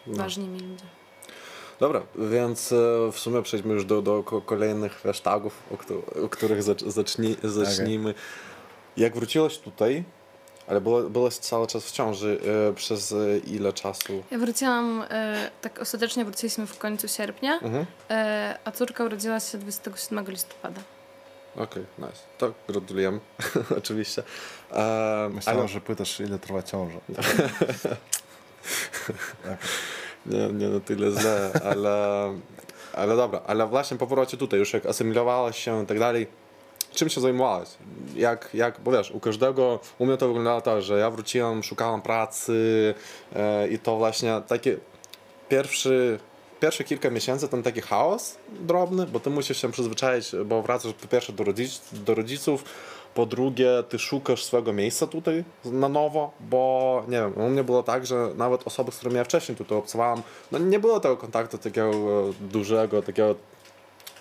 No. 0.06 0.16
Ważni 0.22 0.48
mi 0.48 0.60
ludzie. 0.60 0.84
Dobra, 1.80 2.02
więc 2.14 2.72
e, 2.72 2.76
w 3.12 3.18
sumie 3.18 3.42
przejdźmy 3.42 3.74
już 3.74 3.84
do, 3.84 4.02
do 4.02 4.22
ko- 4.22 4.40
kolejnych 4.40 5.00
hashtagów, 5.02 5.62
o, 5.70 5.74
o 6.24 6.28
których 6.28 6.62
zacz, 6.62 6.84
zacznij, 6.84 7.36
zacznijmy. 7.44 8.14
Jak 8.96 9.14
wróciłeś 9.14 9.58
tutaj, 9.58 10.04
ale 10.66 10.80
było, 10.80 11.02
byłeś 11.02 11.34
cały 11.36 11.66
czas 11.66 11.84
w 11.84 11.90
ciąży, 11.92 12.40
e, 12.70 12.74
przez 12.74 13.12
e, 13.12 13.38
ile 13.38 13.72
czasu? 13.72 14.22
Ja 14.30 14.38
wróciłam, 14.38 15.04
e, 15.10 15.50
tak 15.62 15.78
ostatecznie 15.82 16.24
wróciliśmy 16.24 16.66
w 16.66 16.78
końcu 16.78 17.08
sierpnia, 17.08 17.52
Mhm. 17.62 17.86
a 18.64 18.70
córka 18.72 19.04
urodziła 19.04 19.40
się 19.40 19.58
27 19.58 20.24
listopada. 20.28 20.80
Okej, 21.56 21.84
nice. 21.98 22.12
To 22.38 22.52
gratulujemy, 22.68 23.20
oczywiście. 23.78 24.22
Myślałem, 25.30 25.60
ale, 25.60 25.68
że 25.68 25.80
pytasz, 25.80 26.20
ile 26.20 26.38
trwa 26.38 26.62
ciąża. 26.62 26.98
nie, 30.26 30.48
nie 30.48 30.68
na 30.68 30.80
tyle 30.80 31.10
źle, 31.10 31.50
ale, 31.64 32.34
ale 32.92 33.16
dobra, 33.16 33.40
ale 33.46 33.66
właśnie 33.66 33.96
po 33.96 34.06
powrocie 34.06 34.36
tutaj, 34.36 34.58
już 34.58 34.72
jak 34.72 34.86
asymilowałeś 34.86 35.58
się 35.58 35.82
i 35.82 35.86
tak 35.86 35.98
dalej, 35.98 36.26
czym 36.94 37.08
się 37.08 37.20
zajmowałeś? 37.20 37.68
Jak, 38.16 38.50
jak, 38.54 38.80
bo 38.80 38.92
wiesz, 38.92 39.10
u 39.10 39.20
każdego, 39.20 39.80
u 39.98 40.06
mnie 40.06 40.16
to 40.16 40.26
wyglądało 40.26 40.60
tak, 40.60 40.82
że 40.82 40.98
ja 40.98 41.10
wróciłem, 41.10 41.62
szukałem 41.62 42.02
pracy 42.02 42.94
e, 43.36 43.68
i 43.68 43.78
to 43.78 43.96
właśnie 43.96 44.42
takie 44.46 44.76
pierwszy, 45.48 46.18
pierwsze 46.60 46.84
kilka 46.84 47.10
miesięcy 47.10 47.48
ten 47.48 47.62
taki 47.62 47.80
chaos 47.80 48.36
drobny, 48.60 49.06
bo 49.06 49.20
ty 49.20 49.30
musisz 49.30 49.62
się 49.62 49.72
przyzwyczaić, 49.72 50.30
bo 50.44 50.62
wracasz 50.62 50.92
po 50.92 51.08
pierwsze 51.08 51.32
do, 51.32 51.44
rodzic, 51.44 51.80
do 51.92 52.14
rodziców, 52.14 52.64
po 53.14 53.26
drugie 53.26 53.68
ty 53.88 53.98
szukasz 53.98 54.44
swojego 54.44 54.72
miejsca 54.72 55.06
tutaj 55.06 55.44
na 55.64 55.88
nowo, 55.88 56.30
bo 56.40 57.02
nie 57.08 57.16
wiem, 57.20 57.32
u 57.36 57.48
mnie 57.48 57.64
było 57.64 57.82
tak, 57.82 58.06
że 58.06 58.28
nawet 58.36 58.66
osoby, 58.66 58.92
z 58.92 58.96
którymi 58.96 59.16
ja 59.16 59.24
wcześniej 59.24 59.56
tutaj 59.56 59.78
obcowałem, 59.78 60.22
no 60.52 60.58
nie 60.58 60.78
było 60.78 61.00
tego 61.00 61.16
kontaktu 61.16 61.58
takiego 61.58 61.90
e, 61.90 62.32
dużego, 62.40 63.02
takiego 63.02 63.34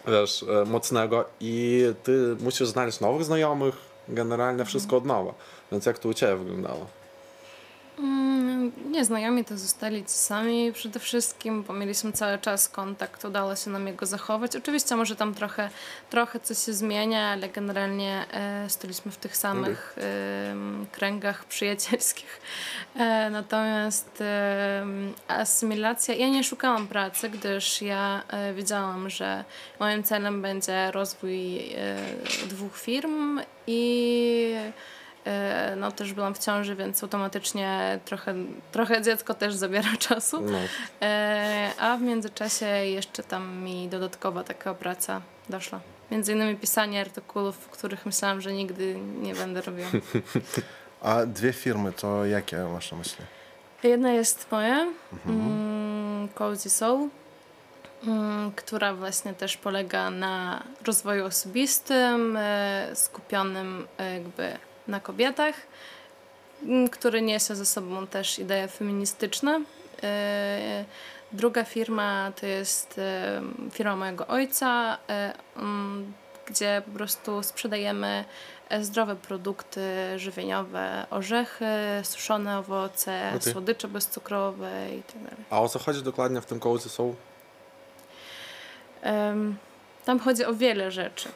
wiesz, 0.07 0.43
e, 0.43 0.65
mocnego 0.65 1.25
i 1.39 1.83
ty 2.03 2.35
musisz 2.39 2.67
znaleźć 2.67 2.99
nowych 2.99 3.25
znajomych, 3.25 3.75
generalnie 4.09 4.65
wszystko 4.65 4.97
od 4.97 5.05
nowa. 5.05 5.33
Więc 5.71 5.85
jak 5.85 5.99
to 5.99 6.09
u 6.09 6.13
Ciebie 6.13 6.35
wyglądało? 6.35 6.85
Mm, 7.99 8.71
nie, 8.91 9.05
znajomi 9.05 9.45
to 9.45 9.57
zostali 9.57 10.03
sami 10.05 10.73
przede 10.73 10.99
wszystkim, 10.99 11.63
bo 11.63 11.73
mieliśmy 11.73 12.11
cały 12.11 12.37
czas 12.37 12.69
kontakt, 12.69 13.25
udało 13.25 13.55
się 13.55 13.69
nam 13.69 13.87
jego 13.87 14.05
zachować. 14.05 14.55
Oczywiście 14.55 14.95
może 14.95 15.15
tam 15.15 15.33
trochę, 15.33 15.69
trochę 16.09 16.39
coś 16.39 16.57
się 16.65 16.73
zmienia, 16.73 17.27
ale 17.29 17.49
generalnie 17.49 18.25
e, 18.31 18.69
staliśmy 18.69 19.11
w 19.11 19.17
tych 19.17 19.37
samych 19.37 19.95
e, 19.97 20.55
kręgach 20.91 21.45
przyjacielskich. 21.53 22.41
E, 22.95 23.29
natomiast 23.29 24.21
e, 24.21 24.85
asymilacja, 25.27 26.15
ja 26.15 26.29
nie 26.29 26.43
szukałam 26.43 26.87
pracy, 26.87 27.29
gdyż 27.29 27.81
ja 27.81 28.23
e, 28.27 28.53
wiedziałam, 28.53 29.09
że 29.09 29.43
moim 29.79 30.03
celem 30.03 30.41
będzie 30.41 30.91
rozwój 30.91 31.57
e, 31.57 31.95
dwóch 32.49 32.77
firm 32.77 33.41
i 33.67 34.55
no 35.77 35.91
też 35.91 36.13
byłam 36.13 36.35
w 36.35 36.39
ciąży, 36.39 36.75
więc 36.75 37.03
automatycznie 37.03 37.99
trochę, 38.05 38.35
trochę 38.71 39.01
dziecko 39.01 39.33
też 39.33 39.53
zabiera 39.53 39.89
czasu. 40.09 40.41
No. 40.41 40.57
E, 41.01 41.71
a 41.79 41.97
w 41.97 42.01
międzyczasie 42.01 42.65
jeszcze 42.65 43.23
tam 43.23 43.57
mi 43.57 43.89
dodatkowa 43.89 44.43
taka 44.43 44.73
praca 44.73 45.21
doszła. 45.49 45.79
Między 46.11 46.33
innymi 46.33 46.55
pisanie 46.55 47.01
artykułów, 47.01 47.57
których 47.57 48.05
myślałam, 48.05 48.41
że 48.41 48.53
nigdy 48.53 48.95
nie 49.21 49.35
będę 49.35 49.61
robiła. 49.61 49.87
A 51.01 51.25
dwie 51.25 51.53
firmy 51.53 51.91
to 51.91 52.25
jakie 52.25 52.57
masz 52.57 52.91
na 52.91 52.97
myśli? 52.97 53.25
Jedna 53.83 54.11
jest 54.11 54.51
moja, 54.51 54.87
mm, 55.25 56.27
Cozy 56.35 56.69
Soul, 56.69 57.09
mm, 58.07 58.51
która 58.51 58.93
właśnie 58.93 59.33
też 59.33 59.57
polega 59.57 60.09
na 60.09 60.63
rozwoju 60.85 61.25
osobistym, 61.25 62.37
e, 62.37 62.87
skupionym 62.93 63.87
e, 63.97 64.13
jakby 64.13 64.57
na 64.87 64.99
kobietach, 64.99 65.55
m, 66.63 66.89
który 66.89 67.21
niesie 67.21 67.55
ze 67.55 67.65
sobą 67.65 68.07
też 68.07 68.39
idee 68.39 68.67
feministyczne. 68.67 69.61
E, 70.03 70.85
Druga 71.31 71.63
firma 71.63 72.31
to 72.41 72.45
jest 72.45 72.97
e, 72.99 73.41
firma 73.71 73.95
mojego 73.95 74.27
ojca, 74.27 74.97
e, 75.09 75.33
mm, 75.57 76.13
gdzie 76.45 76.81
po 76.85 76.91
prostu 76.91 77.43
sprzedajemy 77.43 78.25
zdrowe 78.81 79.15
produkty 79.15 79.81
żywieniowe, 80.15 81.05
orzechy, 81.09 81.65
suszone 82.03 82.59
owoce, 82.59 83.31
Okej. 83.37 83.51
słodycze 83.53 83.87
bezcukrowe 83.87 84.71
i 84.99 85.03
tak 85.03 85.15
dalej. 85.21 85.45
A 85.49 85.61
o 85.61 85.69
co 85.69 85.79
chodzi 85.79 86.03
dokładnie 86.03 86.41
w 86.41 86.45
tym 86.45 86.59
Soul? 86.89 87.13
Em, 89.01 89.57
Tam 90.05 90.19
chodzi 90.19 90.45
o 90.45 90.53
wiele 90.53 90.91
rzeczy. 90.91 91.29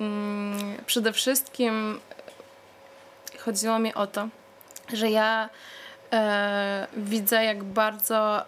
Mm, 0.00 0.76
Przede 0.86 1.12
wszystkim 1.12 2.00
chodziło 3.48 3.78
mi 3.78 3.94
o 3.94 4.06
to, 4.06 4.28
że 4.92 5.10
ja 5.10 5.48
e, 6.12 6.86
widzę, 6.96 7.44
jak 7.44 7.64
bardzo 7.64 8.44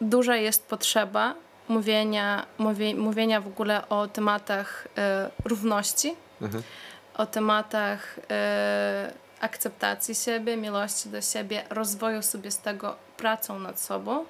duża 0.00 0.36
jest 0.36 0.66
potrzeba 0.66 1.34
mówienia, 1.68 2.46
mówi, 2.58 2.94
mówienia 2.94 3.40
w 3.40 3.46
ogóle 3.46 3.88
o 3.88 4.06
tematach 4.08 4.88
e, 4.98 5.30
równości, 5.44 6.16
Mhm. 6.42 6.62
o 7.14 7.26
tematach 7.26 8.18
e, 8.30 9.12
akceptacji 9.40 10.14
siebie, 10.14 10.56
miłości 10.56 11.08
do 11.08 11.20
siebie, 11.20 11.64
rozwoju 11.70 12.18
osobistego, 12.18 12.96
pracą 13.16 13.58
nad 13.58 13.80
sobą. 13.80 14.24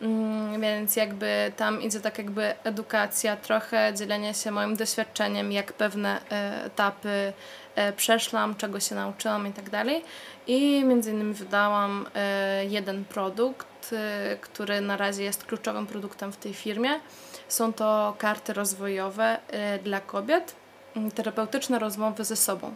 Mm, 0.00 0.60
Więc 0.60 0.96
jakby 0.96 1.52
tam 1.56 1.82
idzie 1.82 2.00
tak 2.00 2.18
jakby 2.18 2.54
edukacja, 2.64 3.36
trochę 3.36 3.92
dzielenie 3.94 4.34
się 4.34 4.50
moim 4.50 4.76
doświadczeniem, 4.76 5.52
jak 5.52 5.72
pewne 5.72 6.20
e, 6.30 6.64
etapy 6.64 7.32
e, 7.74 7.92
przeszłam, 7.92 8.54
czego 8.54 8.80
się 8.80 8.94
nauczyłam 8.94 9.46
i 9.46 9.52
tak 9.52 9.70
dalej. 9.70 10.04
I 10.46 10.84
między 10.84 11.10
innymi 11.10 11.34
wydałam 11.34 12.06
e, 12.14 12.64
jeden 12.66 13.04
produkt, 13.04 13.66
który 14.40 14.80
na 14.80 14.96
razie 14.96 15.22
jest 15.22 15.44
kluczowym 15.44 15.86
produktem 15.86 16.32
w 16.32 16.36
tej 16.36 16.54
firmie. 16.54 16.90
Są 17.48 17.72
to 17.72 18.14
karty 18.18 18.52
rozwojowe 18.52 19.38
dla 19.84 20.00
kobiet, 20.00 20.54
terapeutyczne 21.14 21.78
rozmowy 21.78 22.24
ze 22.24 22.36
sobą. 22.36 22.74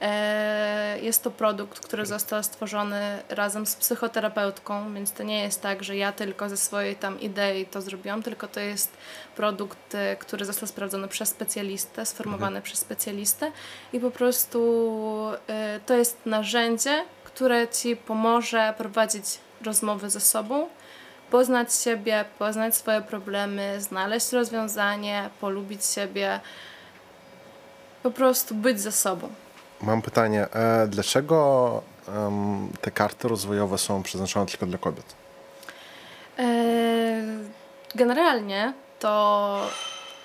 E, 0.00 0.98
Jest 1.02 1.22
to 1.22 1.30
produkt, 1.30 1.80
który 1.80 2.06
został 2.06 2.42
stworzony 2.42 3.22
razem 3.28 3.66
z 3.66 3.76
psychoterapeutką, 3.76 4.94
więc 4.94 5.12
to 5.12 5.22
nie 5.22 5.42
jest 5.42 5.62
tak, 5.62 5.84
że 5.84 5.96
ja 5.96 6.12
tylko 6.12 6.48
ze 6.48 6.56
swojej 6.56 6.96
tam 6.96 7.20
idei 7.20 7.66
to 7.66 7.82
zrobiłam, 7.82 8.22
tylko 8.22 8.48
to 8.48 8.60
jest 8.60 8.96
produkt, 9.36 9.94
e, 9.94 10.16
który 10.16 10.44
został 10.44 10.68
sprawdzony 10.68 11.08
przez 11.08 11.28
specjalistę, 11.28 12.06
sformowany 12.06 12.62
przez 12.62 12.78
specjalistę 12.78 13.52
i 13.92 14.00
po 14.00 14.10
prostu 14.10 14.60
e, 15.48 15.80
to 15.86 15.94
jest 15.94 16.26
narzędzie, 16.26 17.04
które 17.24 17.68
ci 17.68 17.96
pomoże 17.96 18.74
prowadzić 18.78 19.24
rozmowy 19.64 20.10
ze 20.10 20.20
sobą, 20.20 20.68
poznać 21.30 21.74
siebie, 21.74 22.24
poznać 22.38 22.76
swoje 22.76 23.00
problemy, 23.00 23.80
znaleźć 23.80 24.32
rozwiązanie, 24.32 25.30
polubić 25.40 25.84
siebie, 25.84 26.40
po 28.04 28.10
prostu 28.10 28.54
być 28.54 28.80
ze 28.80 28.92
sobą. 28.92 29.28
Mam 29.82 30.02
pytanie, 30.02 30.46
e, 30.52 30.86
dlaczego 30.88 31.82
te 32.80 32.90
karty 32.90 33.28
rozwojowe 33.28 33.78
są 33.78 34.02
przeznaczone 34.02 34.46
tylko 34.46 34.66
dla 34.66 34.78
kobiet? 34.78 35.14
E, 36.38 36.44
Generalnie 37.94 38.72
to 39.00 39.60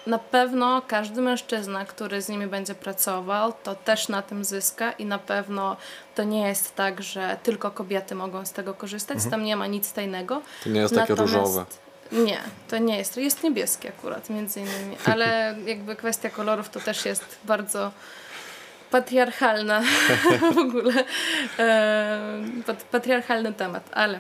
na 0.08 0.20
pewno 0.20 0.82
każdy 0.88 1.22
mężczyzna, 1.22 1.86
który 1.86 2.22
z 2.22 2.30
nimi 2.30 2.48
będzie 2.48 2.76
pracował, 2.76 3.54
to 3.64 3.76
też 3.76 4.10
na 4.10 4.22
tym 4.22 4.46
zyska 4.46 4.92
i 4.92 5.06
na 5.06 5.20
pewno 5.20 5.78
to 6.16 6.24
nie 6.24 6.48
jest 6.48 6.76
tak, 6.76 7.02
że 7.04 7.38
tylko 7.44 7.72
kobiety 7.72 8.16
mogą 8.16 8.46
z 8.46 8.52
tego 8.52 8.74
korzystać. 8.74 9.18
Tam 9.32 9.44
nie 9.44 9.56
ma 9.56 9.68
nic 9.68 9.94
tajnego. 9.94 10.42
To 10.64 10.70
nie 10.70 10.80
jest 10.82 10.96
takie 10.96 11.14
Natomiast- 11.14 11.34
różowe. 11.34 11.66
Nie, 12.12 12.38
to 12.68 12.78
nie 12.78 12.98
jest. 12.98 13.18
Jest 13.18 13.44
niebieski 13.44 13.88
akurat 13.88 14.30
między 14.30 14.60
innymi, 14.60 14.98
ale 15.12 15.56
jakby 15.66 15.96
kwestia 15.96 16.30
kolorów 16.30 16.70
to 16.70 16.80
też 16.80 17.06
jest 17.06 17.38
bardzo 17.44 17.92
patriarchalna 18.92 19.82
w 20.54 20.58
ogóle 20.58 21.04
e, 21.60 22.20
pat, 22.66 22.84
patriarchalny 22.84 23.54
temat, 23.54 23.90
ale 23.94 24.20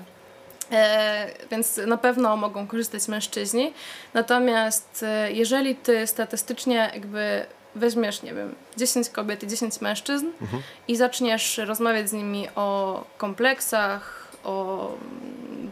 e, 0.71 1.27
więc 1.51 1.79
na 1.87 1.97
pewno 1.97 2.37
mogą 2.37 2.67
korzystać 2.67 3.07
mężczyźni. 3.07 3.73
Natomiast 4.13 5.03
e, 5.07 5.31
jeżeli 5.31 5.75
ty 5.75 6.07
statystycznie 6.07 6.91
jakby 6.93 7.45
weźmiesz, 7.75 8.23
nie 8.23 8.33
wiem, 8.33 8.55
10 8.77 9.09
kobiet 9.09 9.43
i 9.43 9.47
10 9.47 9.81
mężczyzn 9.81 10.25
i 10.87 10.95
zaczniesz 10.95 11.57
rozmawiać 11.57 12.09
z 12.09 12.13
nimi 12.13 12.47
o 12.55 13.03
kompleksach, 13.17 14.27
o 14.43 14.91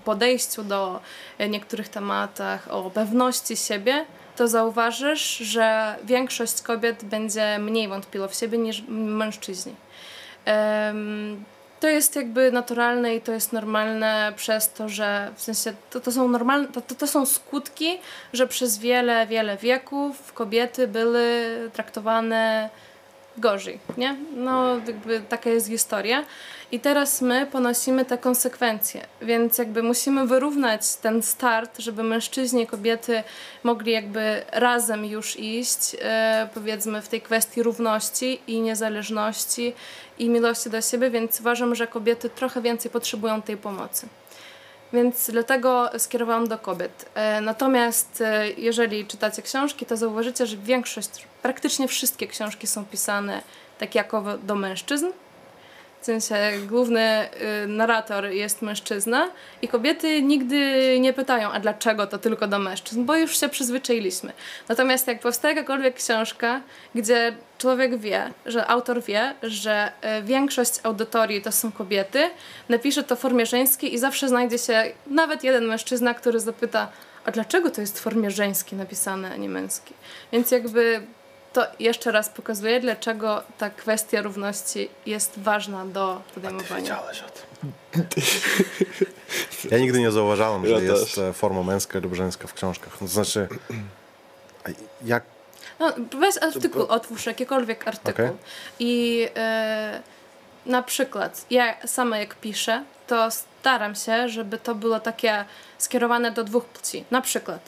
podejściu 0.06 0.63
do 0.63 1.00
e, 1.38 1.50
niektórych 1.50 1.89
tematach, 1.89 2.68
o 2.72 2.89
pewności 2.89 3.58
siebie, 3.58 4.06
to 4.36 4.48
zauważysz, 4.48 5.38
że 5.38 5.96
większość 6.04 6.62
kobiet 6.62 7.06
będzie 7.06 7.60
mniej 7.60 7.88
wątpiło 7.88 8.27
w 8.27 8.36
siebie 8.36 8.58
niż 8.58 8.84
mężczyźni. 8.88 9.75
To 11.80 11.88
jest 11.88 12.16
jakby 12.16 12.51
naturalne 12.51 13.16
i 13.16 13.22
to 13.22 13.32
jest 13.32 13.54
normalne 13.54 14.34
przez 14.36 14.74
to, 14.74 14.89
że 14.89 15.32
w 15.36 15.42
sensie 15.42 15.74
to, 15.89 16.00
to 16.00 16.12
są 16.12 16.27
normalne, 16.27 16.68
to, 16.68 16.82
to 16.82 17.08
są 17.08 17.25
skutki, 17.25 18.00
że 18.34 18.48
przez 18.48 18.77
wiele, 18.77 19.27
wiele 19.27 19.58
wieków 19.58 20.34
kobiety 20.34 20.88
były 20.88 21.46
traktowane 21.74 22.70
gorzej, 23.39 23.79
nie? 23.98 24.15
No 24.36 24.75
jakby 24.88 25.22
taka 25.29 25.50
jest 25.50 25.67
historia. 25.67 26.25
I 26.72 26.79
teraz 26.79 27.22
my 27.22 27.48
ponosimy 27.51 28.06
te 28.06 28.17
konsekwencje, 28.17 29.06
więc 29.22 29.58
jakby 29.58 29.84
musimy 29.84 30.27
wyrównać 30.27 30.96
ten 30.96 31.24
start, 31.24 31.79
żeby 31.79 32.03
mężczyźni 32.03 32.62
i 32.63 32.67
kobiety 32.67 33.24
mogli 33.63 33.91
jakby 33.91 34.41
razem 34.51 35.06
już 35.06 35.39
iść, 35.39 35.96
e, 36.01 36.50
powiedzmy 36.53 37.01
w 37.01 37.08
tej 37.08 37.22
kwestii 37.22 37.63
równości 37.63 38.39
i 38.48 38.62
niezależności 38.62 39.74
i 40.20 40.29
miłości 40.29 40.70
do 40.70 40.82
siebie, 40.82 41.10
więc 41.10 41.39
uważam, 41.39 41.75
że 41.75 41.88
kobiety 41.88 42.29
trochę 42.29 42.62
więcej 42.62 42.91
potrzebują 42.91 43.41
tej 43.41 43.58
pomocy. 43.58 44.08
Więc 44.94 45.32
dlatego 45.32 45.89
skierowałam 45.98 46.48
do 46.48 46.58
kobiet. 46.58 47.06
E, 47.15 47.41
Natomiast 47.41 48.22
e, 48.22 48.50
jeżeli 48.50 49.06
czytacie 49.06 49.41
książki, 49.41 49.86
to 49.86 49.98
zauważycie, 49.98 50.46
że 50.46 50.58
większość, 50.58 51.10
praktycznie 51.41 51.88
wszystkie 51.88 52.27
książki 52.27 52.67
są 52.67 52.86
pisane 52.86 53.41
tak 53.79 53.96
jakowo 53.96 54.38
do 54.38 54.56
mężczyzn. 54.56 55.06
W 56.01 56.06
sensie 56.06 56.36
główny 56.68 57.30
y, 57.63 57.68
narrator 57.68 58.25
jest 58.25 58.62
mężczyzna 58.62 59.30
i 59.62 59.68
kobiety 59.68 60.22
nigdy 60.22 61.00
nie 61.00 61.13
pytają, 61.13 61.51
a 61.51 61.60
dlaczego 61.60 62.08
to 62.08 62.18
tylko 62.18 62.48
do 62.48 62.60
mężczyzn, 62.60 63.06
bo 63.06 63.16
już 63.16 63.39
się 63.39 63.50
przyzwyczailiśmy. 63.50 64.34
Natomiast 64.70 65.08
jak 65.08 65.20
powstaje 65.20 65.56
jakakolwiek 65.56 65.96
książka, 65.96 66.62
gdzie 66.96 67.36
człowiek 67.58 67.98
wie, 67.98 68.34
że 68.46 68.68
autor 68.68 69.04
wie, 69.04 69.34
że 69.44 69.92
y, 70.20 70.24
większość 70.24 70.74
audytorii 70.84 71.42
to 71.42 71.51
są 71.51 71.72
kobiety, 71.72 72.30
napisze 72.70 73.04
to 73.04 73.16
w 73.16 73.20
formie 73.20 73.46
żeńskiej 73.46 73.94
i 73.94 73.98
zawsze 73.98 74.27
znajdzie 74.27 74.58
się 74.58 74.84
nawet 75.08 75.44
jeden 75.44 75.66
mężczyzna, 75.66 76.13
który 76.13 76.39
zapyta, 76.39 76.92
a 77.25 77.32
dlaczego 77.32 77.72
to 77.72 77.82
jest 77.82 78.00
w 78.00 78.01
formie 78.01 78.32
żeńskiej 78.32 78.80
napisane, 78.80 79.32
a 79.32 79.36
nie 79.36 79.50
męskiej? 79.50 79.98
Więc 80.32 80.51
jakby 80.51 81.01
to 81.54 81.68
jeszcze 81.80 82.12
raz 82.12 82.30
pokazuje, 82.30 82.80
dlaczego 82.80 83.44
ta 83.58 83.70
kwestia 83.70 84.22
równości 84.22 84.89
jest 85.06 85.39
ważna 85.39 85.86
do 85.86 86.22
podejmowania. 86.36 86.82
Wiedziałeś 86.82 87.22
o 87.24 87.30
tym. 87.30 87.74
Ja 89.72 89.77
nigdy 89.80 90.00
nie 90.00 90.12
zauważałem, 90.12 90.66
że 90.66 90.72
Ja 90.72 90.80
jest 90.80 91.16
też. 91.16 91.36
forma 91.36 91.63
męska 91.63 92.00
lub 92.00 92.13
żeńska 92.13 92.48
w 92.48 92.54
książkach. 92.54 92.98
To 92.98 93.08
znaczy, 93.08 93.48
a 94.66 94.70
jak 95.06 95.24
No, 95.80 95.94
weź 96.20 96.38
artykuł, 96.42 96.82
otwórz 96.82 97.25
jakikolwiek 97.25 97.88
artykuł. 97.88 98.25
Okej. 98.25 98.38
I 98.80 99.27
e, 99.36 100.01
na 100.66 100.84
przykład 100.84 101.46
ja 101.50 101.88
sama 101.88 102.18
jak 102.18 102.36
piszę, 102.36 102.84
to 103.08 103.32
staram 103.32 103.96
się, 103.96 104.30
żeby 104.30 104.58
to 104.58 104.75
było 104.75 105.00
takie 105.00 105.46
skierowane 105.77 106.32
do 106.32 106.44
dwóch 106.44 106.66
płci. 106.66 107.06
Na 107.12 107.22
przykład, 107.22 107.60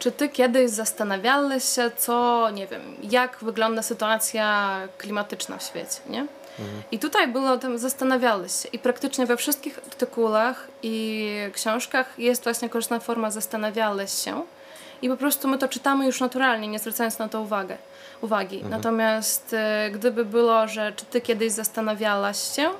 czy 0.00 0.12
ty 0.12 0.28
kiedyś 0.28 0.70
zastanawiałeś 0.70 1.64
się, 1.64 1.90
co, 1.96 2.46
nie 2.50 2.66
wiem, 2.66 2.96
jak 3.02 3.38
wygląda 3.42 3.82
sytuacja 3.82 4.78
klimatyczna 4.98 5.58
w 5.58 5.62
świecie, 5.62 6.00
nie? 6.08 6.26
I 6.92 6.98
tutaj 6.98 7.28
było 7.28 7.58
tam 7.58 7.78
zastanawiałeś 7.78 8.52
się. 8.52 8.68
I 8.68 8.78
praktycznie 8.78 9.26
we 9.26 9.36
wszystkich 9.36 9.78
artykułach 9.78 10.68
i 10.82 11.30
książkach 11.52 12.18
jest 12.18 12.44
właśnie 12.44 12.68
korzystna 12.68 13.00
forma 13.00 13.30
zastanawiałeś 13.30 14.12
się. 14.24 14.42
I 15.02 15.08
po 15.08 15.16
prostu 15.16 15.48
my 15.48 15.58
to 15.58 15.68
czytamy 15.68 16.06
już 16.06 16.20
naturalnie, 16.20 16.68
nie 16.68 16.78
zwracając 16.78 17.18
na 17.18 17.28
to 17.28 17.40
uwagę, 17.40 17.76
uwagi. 18.20 18.64
Natomiast 18.70 19.54
e, 19.54 19.90
gdyby 19.92 20.24
było, 20.24 20.68
że 20.68 20.92
czy 20.92 21.04
ty 21.04 21.20
kiedyś 21.20 21.52
zastanawiałaś 21.52 22.56
się, 22.56 22.70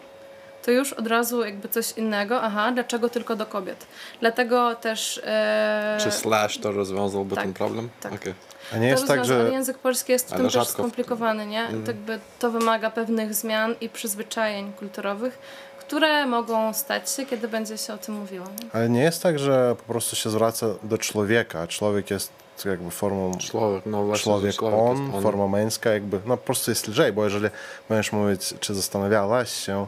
to 0.62 0.70
już 0.70 0.92
od 0.92 1.06
razu 1.06 1.44
jakby 1.44 1.68
coś 1.68 1.92
innego. 1.92 2.42
Aha, 2.42 2.72
dlaczego 2.74 3.08
tylko 3.08 3.36
do 3.36 3.46
kobiet? 3.46 3.86
Dlatego 4.20 4.74
też... 4.74 5.20
E, 5.24 5.98
Czy 6.00 6.10
slash 6.10 6.58
to 6.58 6.72
rozwiązałby 6.72 7.34
tak, 7.34 7.44
ten 7.44 7.54
problem? 7.54 7.88
tak. 8.00 8.12
Okej. 8.12 8.34
A 8.74 8.76
nie 8.76 8.88
jest 8.88 9.02
to 9.02 9.08
tak, 9.08 9.20
rozwiąza- 9.20 9.24
że 9.26 9.40
Ale 9.40 9.50
język 9.50 9.78
polski 9.78 10.12
jest 10.12 10.32
tym 10.32 10.50
też 10.50 10.68
skomplikowany, 10.68 11.46
nie? 11.46 11.60
Mhm. 11.60 11.80
Tak 11.84 11.96
jakby 11.96 12.18
to 12.38 12.50
wymaga 12.50 12.90
pewnych 12.90 13.34
zmian 13.34 13.74
i 13.80 13.88
przyzwyczajeń 13.88 14.72
kulturowych, 14.72 15.38
które 15.78 16.26
mogą 16.26 16.72
stać 16.72 17.10
się, 17.10 17.26
kiedy 17.26 17.48
będzie 17.48 17.78
się 17.78 17.94
o 17.94 17.98
tym 17.98 18.14
mówiło. 18.14 18.46
Nie? 18.46 18.68
ale 18.72 18.88
nie 18.88 19.02
jest 19.02 19.22
tak, 19.22 19.38
że 19.38 19.76
po 19.86 19.92
prostu 19.92 20.16
się 20.16 20.30
zwraca 20.30 20.66
do 20.82 20.98
człowieka, 20.98 21.60
a 21.60 21.66
człowiek 21.66 22.10
jest 22.10 22.32
jakby 22.64 22.90
formą 22.90 23.32
Człowiek, 23.38 23.86
no 23.86 24.02
właśnie. 24.04 24.22
człowiek, 24.24 24.54
człowiek 24.54 24.80
on, 24.80 25.02
jest 25.02 25.14
on. 25.14 25.22
forma 25.22 25.46
męska, 25.48 25.90
jakby, 25.90 26.20
no 26.26 26.36
po 26.36 26.44
prostu 26.44 26.70
jest 26.70 26.88
lżej, 26.88 27.12
bo 27.12 27.24
jeżeli 27.24 27.48
będziesz 27.88 28.12
mówić, 28.12 28.54
czy 28.60 28.74
zastanawiałaś 28.74 29.50
się, 29.66 29.86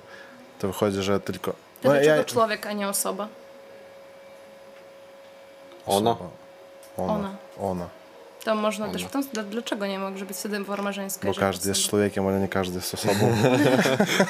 to 0.62 0.68
wychodzi, 0.68 1.02
że 1.02 1.20
tylko... 1.20 1.50
To 1.50 1.56
No, 1.84 1.90
dlaczego 1.90 2.16
ja- 2.16 2.24
człowiek, 2.24 2.66
a 2.66 2.72
nie 2.72 2.88
osoba? 2.88 3.28
Osoba. 5.86 6.16
Ona. 6.96 7.12
Ona. 7.14 7.30
Ona. 7.60 7.88
To 8.44 8.54
można 8.54 8.84
Ona. 8.84 8.92
też 8.92 9.04
w 9.04 9.10
tą, 9.10 9.22
dla- 9.22 9.42
dlaczego 9.42 9.86
nie 9.86 9.98
może 9.98 10.24
być 10.26 10.36
wtedy 10.36 10.64
forma 10.64 10.92
żeńska? 10.92 11.28
Bo 11.28 11.34
każdy 11.34 11.68
jest 11.68 11.88
człowiekiem, 11.88 12.26
ale 12.26 12.40
nie 12.40 12.48
każdy 12.48 12.76
jest 12.76 12.94
osobą. 12.94 13.32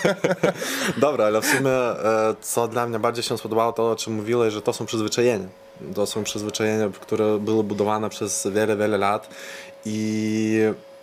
Dobra, 0.96 1.24
ale 1.26 1.40
w 1.40 1.46
sumie 1.46 1.70
e, 1.70 2.34
co 2.40 2.68
dla 2.68 2.86
mnie 2.86 2.98
bardziej 2.98 3.22
się 3.24 3.38
spodobało, 3.38 3.72
to 3.72 3.90
o 3.90 3.96
czym 3.96 4.12
mówiłeś, 4.14 4.54
że 4.54 4.62
to 4.62 4.72
są 4.72 4.86
przyzwyczajenia. 4.86 5.48
To 5.94 6.06
są 6.06 6.24
przyzwyczajenia, 6.24 6.88
które 7.00 7.38
były 7.38 7.64
budowane 7.64 8.10
przez 8.10 8.46
wiele, 8.46 8.76
wiele 8.76 8.98
lat 8.98 9.28
i 9.84 10.58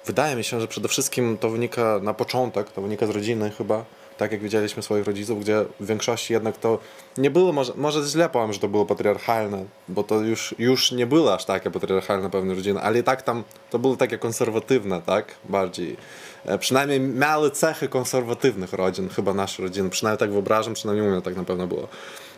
wydaje 0.06 0.36
mi 0.36 0.44
się, 0.44 0.62
że 0.62 0.68
przede 0.68 0.88
wszystkim 0.88 1.38
to 1.38 1.50
wynika 1.50 2.00
na 2.02 2.14
początek, 2.14 2.72
to 2.72 2.82
wynika 2.82 3.08
z 3.08 3.10
rodziny 3.10 3.52
chyba, 3.58 3.84
tak 4.20 4.32
jak 4.32 4.42
widzieliśmy 4.42 4.84
swoich 4.84 5.06
rodziców, 5.06 5.40
gdzie 5.40 5.66
w 5.80 5.86
większości 5.86 6.34
jednak 6.34 6.58
to 6.58 6.80
nie 7.18 7.30
było, 7.32 7.52
może, 7.52 7.74
może 7.76 8.04
źle 8.04 8.30
powiem, 8.30 8.54
że 8.54 8.60
to 8.60 8.68
było 8.68 8.86
patriarchalne, 8.86 9.66
bo 9.88 10.04
to 10.04 10.20
już, 10.20 10.56
już 10.60 10.92
nie 10.92 11.08
było 11.08 11.34
aż 11.34 11.46
takie 11.46 11.72
patriarchalne 11.72 12.30
pewne 12.30 12.56
rodziny, 12.56 12.82
ale 12.82 13.00
i 13.00 13.04
tak 13.04 13.22
tam 13.22 13.44
to 13.70 13.80
było 13.80 13.96
takie 13.96 14.18
konserwatywne, 14.18 15.02
tak, 15.02 15.36
bardziej. 15.50 15.98
E, 16.46 16.58
Przynajmniej 16.58 17.00
miały 17.00 17.52
cechy 17.52 17.88
konserwatywnych 17.88 18.74
rodzin, 18.74 19.10
chyba 19.10 19.34
nasze 19.34 19.64
rodziny, 19.64 19.90
przynajmniej 19.90 20.20
tak 20.20 20.32
wyobrażam, 20.32 20.74
przynajmniej 20.74 21.08
u 21.08 21.12
mnie 21.12 21.22
tak 21.22 21.36
na 21.36 21.44
pewno 21.44 21.68
było. 21.68 21.88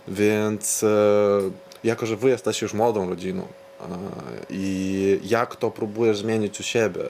Więc 0.07 0.83
e, 0.83 0.87
jako, 1.83 2.05
że 2.05 2.15
wy 2.15 2.29
jesteście 2.29 2.65
już 2.65 2.73
młodą 2.73 3.09
rodziną 3.09 3.43
e, 3.43 3.85
i 4.49 5.19
jak 5.23 5.55
to 5.55 5.71
próbujesz 5.71 6.17
zmienić 6.17 6.59
u 6.59 6.63
siebie, 6.63 7.09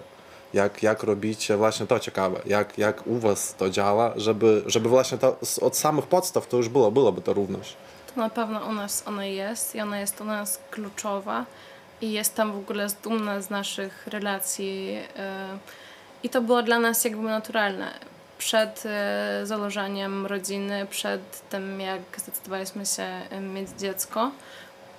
jak, 0.53 0.83
jak 0.83 1.03
robicie 1.03 1.57
właśnie 1.57 1.87
to 1.87 1.99
ciekawe, 1.99 2.41
jak, 2.45 2.77
jak 2.77 3.07
u 3.07 3.19
was 3.19 3.55
to 3.55 3.69
działa, 3.69 4.13
żeby, 4.15 4.63
żeby 4.65 4.89
właśnie 4.89 5.17
to 5.17 5.37
od 5.61 5.77
samych 5.77 6.07
podstaw 6.07 6.47
to 6.47 6.57
już 6.57 6.69
było, 6.69 6.91
byłoby 6.91 7.21
to 7.21 7.33
równość. 7.33 7.75
To 8.15 8.21
na 8.21 8.29
pewno 8.29 8.59
u 8.59 8.73
nas 8.73 9.03
ona 9.07 9.25
jest 9.25 9.75
i 9.75 9.81
ona 9.81 9.99
jest 9.99 10.21
u 10.21 10.23
nas 10.23 10.59
kluczowa 10.71 11.45
i 12.01 12.11
jestem 12.11 12.51
w 12.51 12.57
ogóle 12.57 12.87
dumna 13.03 13.41
z 13.41 13.49
naszych 13.49 14.07
relacji 14.07 14.97
e, 15.17 15.57
i 16.23 16.29
to 16.29 16.41
było 16.41 16.63
dla 16.63 16.79
nas 16.79 17.03
jakby 17.03 17.23
naturalne. 17.23 17.91
Przed 18.37 18.83
e, 18.85 19.41
założeniem 19.43 20.25
rodziny, 20.25 20.87
przed 20.89 21.49
tym 21.49 21.81
jak 21.81 22.01
zdecydowaliśmy 22.17 22.85
się 22.85 23.07
mieć 23.41 23.69
dziecko, 23.79 24.31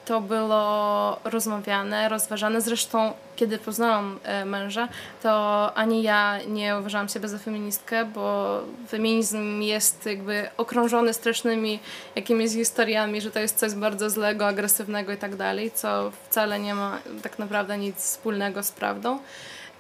to 0.05 0.21
było 0.21 1.21
rozmawiane, 1.25 2.09
rozważane. 2.09 2.61
Zresztą, 2.61 3.13
kiedy 3.37 3.59
poznałam 3.59 4.19
e, 4.23 4.45
męża, 4.45 4.89
to 5.23 5.73
ani 5.75 6.03
ja 6.03 6.39
nie 6.49 6.79
uważałam 6.79 7.09
siebie 7.09 7.29
za 7.29 7.39
feministkę, 7.39 8.05
bo 8.05 8.59
feminizm 8.89 9.61
jest 9.61 10.07
jakby 10.07 10.49
okrążony 10.57 11.13
strasznymi 11.13 11.79
jakimiś 12.17 12.53
historiami, 12.53 13.21
że 13.21 13.31
to 13.31 13.39
jest 13.39 13.59
coś 13.59 13.75
bardzo 13.75 14.11
złego, 14.11 14.47
agresywnego 14.47 15.13
i 15.13 15.17
tak 15.17 15.37
dalej, 15.37 15.71
co 15.71 16.13
wcale 16.31 16.59
nie 16.59 16.75
ma 16.75 16.99
tak 17.23 17.39
naprawdę 17.39 17.79
nic 17.79 17.97
wspólnego 17.97 18.63
z 18.63 18.73
prawdą. 18.73 19.19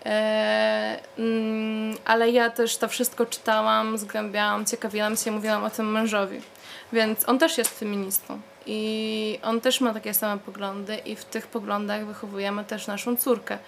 E, 0.06 0.98
mm, 1.18 1.96
ale 2.04 2.30
ja 2.30 2.50
też 2.50 2.76
to 2.76 2.88
wszystko 2.88 3.26
czytałam, 3.26 3.98
zgłębiałam, 3.98 4.66
ciekawiłam 4.66 5.16
się, 5.16 5.30
mówiłam 5.30 5.64
o 5.64 5.70
tym 5.70 5.92
mężowi. 5.92 6.40
Więc 6.92 7.28
on 7.28 7.38
też 7.38 7.58
jest 7.58 7.78
feministą. 7.78 8.40
I 8.66 9.38
on 9.42 9.60
też 9.60 9.80
ma 9.80 9.94
takie 9.94 10.14
same 10.14 10.40
poglądy, 10.40 10.96
i 10.96 11.16
w 11.16 11.24
tych 11.24 11.46
poglądach 11.46 12.06
wychowujemy 12.06 12.64
też 12.64 12.86
naszą 12.86 13.16
córkę. 13.16 13.58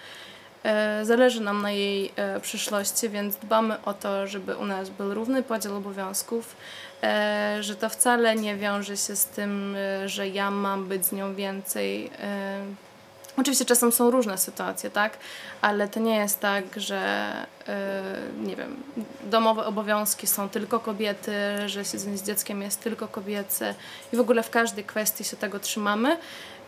E, 0.65 1.05
Zależy 1.05 1.41
nam 1.41 1.61
na 1.61 1.71
jej 1.71 2.11
e, 2.15 2.39
przyszłości, 2.39 3.09
więc 3.09 3.35
dbamy 3.35 3.81
o 3.83 3.93
to, 3.93 4.27
żeby 4.27 4.55
u 4.55 4.65
nas 4.65 4.89
był 4.89 5.13
równy 5.13 5.43
podział 5.43 5.77
obowiązków, 5.77 6.55
e, 7.03 7.57
że 7.61 7.75
to 7.75 7.89
wcale 7.89 8.35
nie 8.35 8.55
wiąże 8.55 8.97
się 8.97 9.15
z 9.15 9.25
tym, 9.25 9.75
że 10.05 10.27
ja 10.27 10.51
mam 10.51 10.87
być 10.87 11.05
z 11.05 11.11
nią 11.11 11.35
więcej. 11.35 12.11
Oczywiście 13.37 13.65
czasem 13.65 13.91
są 13.91 14.11
różne 14.11 14.37
sytuacje, 14.37 14.89
tak? 14.89 15.17
Ale 15.61 15.87
to 15.87 15.99
nie 15.99 16.15
jest 16.15 16.39
tak, 16.39 16.63
że 16.77 17.31
e, 17.67 18.01
nie 18.41 18.55
wiem, 18.55 18.83
domowe 19.23 19.65
obowiązki 19.65 20.27
są 20.27 20.49
tylko 20.49 20.79
kobiety, 20.79 21.33
że 21.65 21.85
siedzenie 21.85 22.17
z 22.17 22.23
dzieckiem 22.23 22.61
jest 22.61 22.81
tylko 22.81 23.07
kobiece 23.07 23.75
i 24.13 24.17
w 24.17 24.19
ogóle 24.19 24.43
w 24.43 24.49
każdej 24.49 24.83
kwestii 24.83 25.23
się 25.23 25.37
tego 25.37 25.59
trzymamy. 25.59 26.17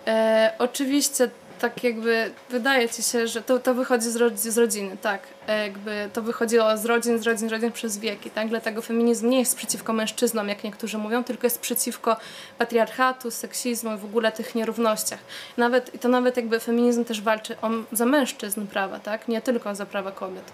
E, 0.07 0.53
oczywiście 0.59 1.29
tak 1.59 1.83
jakby 1.83 2.31
wydaje 2.49 2.89
ci 2.89 3.03
się, 3.03 3.27
że 3.27 3.41
to, 3.41 3.59
to 3.59 3.73
wychodzi 3.73 4.09
z, 4.09 4.17
rodz- 4.17 4.49
z 4.49 4.57
rodziny, 4.57 4.97
tak. 5.01 5.21
E, 5.47 5.63
jakby 5.63 6.09
to 6.13 6.21
wychodziło 6.21 6.77
z 6.77 6.85
rodzin, 6.85 7.19
z 7.19 7.27
rodzin, 7.27 7.49
z 7.49 7.51
rodzin 7.51 7.71
przez 7.71 7.97
wieki, 7.97 8.31
tak. 8.31 8.49
Dlatego 8.49 8.81
feminizm 8.81 9.29
nie 9.29 9.39
jest 9.39 9.57
przeciwko 9.57 9.93
mężczyznom, 9.93 10.49
jak 10.49 10.63
niektórzy 10.63 10.97
mówią, 10.97 11.23
tylko 11.23 11.45
jest 11.45 11.59
przeciwko 11.59 12.17
patriarchatu, 12.57 13.31
seksizmu 13.31 13.93
i 13.93 13.97
w 13.97 14.05
ogóle 14.05 14.31
tych 14.31 14.55
nierównościach. 14.55 15.19
Nawet, 15.57 15.95
I 15.95 15.99
to 15.99 16.07
nawet 16.07 16.37
jakby 16.37 16.59
feminizm 16.59 17.05
też 17.05 17.21
walczy 17.21 17.55
o, 17.61 17.69
za 17.91 18.05
mężczyzn 18.05 18.67
prawa, 18.67 18.99
tak. 18.99 19.27
Nie 19.27 19.41
tylko 19.41 19.75
za 19.75 19.85
prawa 19.85 20.11
kobiet. 20.11 20.51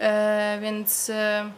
E, 0.00 0.58
więc... 0.60 1.10
E, 1.10 1.50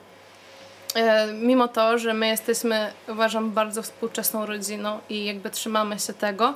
E, 0.94 1.32
mimo 1.32 1.68
to, 1.68 1.98
że 1.98 2.14
my 2.14 2.26
jesteśmy, 2.28 2.92
uważam, 3.08 3.50
bardzo 3.50 3.82
współczesną 3.82 4.46
rodziną 4.46 4.98
i 5.08 5.24
jakby 5.24 5.50
trzymamy 5.50 5.98
się 5.98 6.12
tego, 6.12 6.54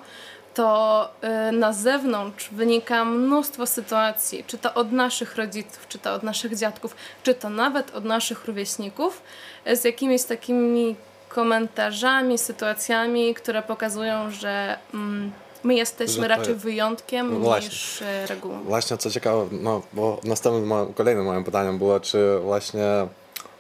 to 0.59 1.09
e, 1.21 1.53
na 1.53 1.73
zewnątrz 1.73 2.49
wynika 2.53 3.05
mnóstwo 3.05 3.67
sytuacji, 3.67 4.45
czy 4.47 4.59
to 4.59 4.75
od 4.75 4.93
naszych 4.93 5.37
rodziców, 5.37 5.87
czy 5.89 5.99
to 5.99 6.15
od 6.15 6.23
naszych 6.23 6.57
dziadków, 6.57 6.97
czy 7.23 7.35
to 7.35 7.51
nawet 7.51 7.95
od 7.95 8.05
naszych 8.05 8.45
rówieśników, 8.45 9.23
e, 9.65 9.77
z 9.77 9.85
jakimiś 9.85 10.25
takimi 10.25 10.97
komentarzami, 11.29 12.39
sytuacjami, 12.39 13.35
które 13.35 13.63
pokazują, 13.63 14.31
że 14.31 14.79
mm, 14.95 15.33
my 15.65 15.75
jesteśmy 15.75 16.23
Że 16.23 16.29
raczej 16.29 16.55
wyjątkiem 16.55 17.33
No 17.33 17.39
właśnie. 17.39 17.69
niż 17.69 18.03
e, 18.03 18.27
regułą. 18.27 18.63
Właśnie 18.63 18.97
co 18.97 19.11
ciekawe, 19.11 19.47
no 19.53 19.83
bo 19.93 20.21
następnym 20.25 20.67
moim, 20.67 20.95
kolejnym 20.95 21.25
moim 21.25 21.45
pytaniem 21.45 21.79
było, 21.79 22.01
czy 22.01 22.39
właśnie, 22.39 22.85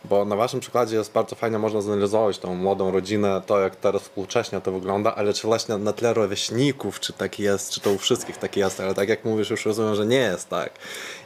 bo 0.04 0.24
na 0.24 0.36
waszym 0.36 0.60
przykładzie 0.60 0.96
jest 0.96 1.12
bardzo 1.12 1.36
fajnie 1.36 1.58
można 1.58 1.80
zanalizować 1.80 2.38
tą 2.38 2.54
młodą 2.54 2.90
rodzinę, 2.90 3.42
to 3.46 3.60
jak 3.60 3.76
teraz 3.76 4.02
współcześnie 4.02 4.60
to 4.60 4.72
wygląda, 4.72 5.14
ale 5.14 5.32
czy 5.32 5.46
właśnie 5.46 5.78
na 5.78 5.92
tle 5.92 6.14
rówieśników, 6.14 7.00
czy 7.00 7.12
tak 7.12 7.38
jest, 7.38 7.70
czy 7.70 7.80
to 7.80 7.90
u 7.90 7.98
wszystkich 7.98 8.36
tak 8.36 8.56
jest, 8.56 8.80
ale 8.80 8.94
tak 8.94 9.08
jak 9.08 9.24
mówisz, 9.24 9.50
już 9.50 9.66
rozumiem, 9.66 9.94
że 9.94 10.06
nie 10.06 10.16
jest 10.16 10.48
tak. 10.48 10.70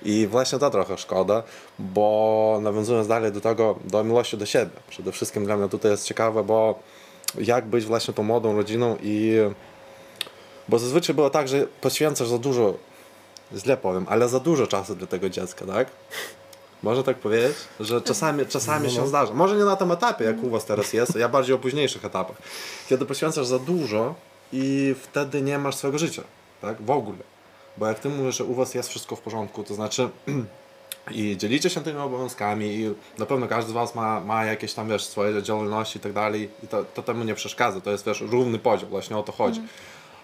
I 0.02 0.26
właśnie 0.26 0.58
to 0.58 0.70
trochę 0.70 0.98
szkoda, 0.98 1.42
bo 1.78 2.58
nawiązując 2.62 3.08
dalej 3.08 3.32
do 3.32 3.40
tego, 3.40 3.78
do 3.85 4.04
miłości 4.04 4.37
do 4.37 4.46
siebie, 4.46 4.70
przede 4.88 5.12
wszystkim 5.12 5.44
dla 5.44 5.56
mnie 5.56 5.68
tutaj 5.68 5.90
jest 5.90 6.06
ciekawe, 6.06 6.44
bo 6.44 6.78
jak 7.38 7.66
być 7.66 7.85
właśnie 7.85 8.14
tą 8.14 8.22
młodą 8.22 8.56
rodziną 8.56 8.96
i 9.02 9.37
bo 10.68 10.78
zazwyczaj 10.78 11.14
było 11.14 11.30
tak, 11.30 11.48
że 11.48 11.66
poświęcasz 11.80 12.28
za 12.28 12.38
dużo 12.38 12.74
źle 13.56 13.76
powiem, 13.76 14.06
ale 14.08 14.28
za 14.28 14.40
dużo 14.40 14.66
czasu 14.66 14.94
dla 14.94 15.06
tego 15.06 15.30
dziecka, 15.30 15.66
tak? 15.66 15.88
Można 16.83 17.03
tak 17.03 17.18
powiedzieć, 17.18 17.57
że 17.81 18.01
czasami, 18.01 18.47
czasami 18.47 18.90
się 18.90 19.09
zdarza. 19.09 19.35
Może 19.35 19.57
nie 19.57 19.64
na 19.64 19.77
tym 19.77 19.92
etapie, 19.92 20.25
jak 20.25 20.42
u 20.42 20.51
was 20.51 20.64
teraz 20.64 20.92
jest, 20.92 21.16
ja 21.16 21.29
bardziej 21.29 21.55
o 21.55 21.59
późniejszych 21.59 22.05
etapach. 22.05 22.37
Kiedy 22.88 23.07
poświęcasz 23.07 23.47
za 23.47 23.59
dużo 23.59 24.14
i 24.53 24.95
wtedy 25.03 25.42
nie 25.42 25.59
masz 25.59 25.75
swojego 25.75 25.99
życia, 25.99 26.23
tak? 26.61 26.83
W 26.83 26.90
ogóle. 26.90 27.18
Bo 27.77 27.87
jak 27.87 27.99
ty 27.99 28.09
mówisz, 28.09 28.37
że 28.37 28.45
u 28.45 28.55
was 28.55 28.75
jest 28.75 28.88
wszystko 28.88 29.16
w 29.16 29.21
porządku, 29.21 29.64
to 29.64 29.75
znaczy 29.75 30.09
i 31.11 31.37
dzielicie 31.37 31.71
się 31.71 31.81
tymi 31.81 31.99
obowiązkami 31.99 32.66
i 32.66 32.95
na 33.18 33.27
pewno 33.27 33.49
każdy 33.49 33.71
z 33.71 33.75
was 33.75 33.95
ma, 33.95 34.21
ma 34.21 34.45
jakieś 34.45 34.75
tam, 34.75 34.88
wiesz, 34.88 35.05
swoje 35.05 35.42
działalności 35.42 35.99
i 35.99 36.01
tak 36.01 36.12
dalej 36.12 36.51
i 36.62 36.68
to, 36.68 36.85
to 36.85 37.03
temu 37.03 37.25
nie 37.25 37.35
przeszkadza, 37.35 37.81
to 37.81 37.90
jest, 37.90 38.07
wiesz, 38.07 38.21
równy 38.21 38.59
podział, 38.59 38.88
właśnie 38.88 39.18
o 39.18 39.23
to 39.23 39.33
chodzi. 39.33 39.62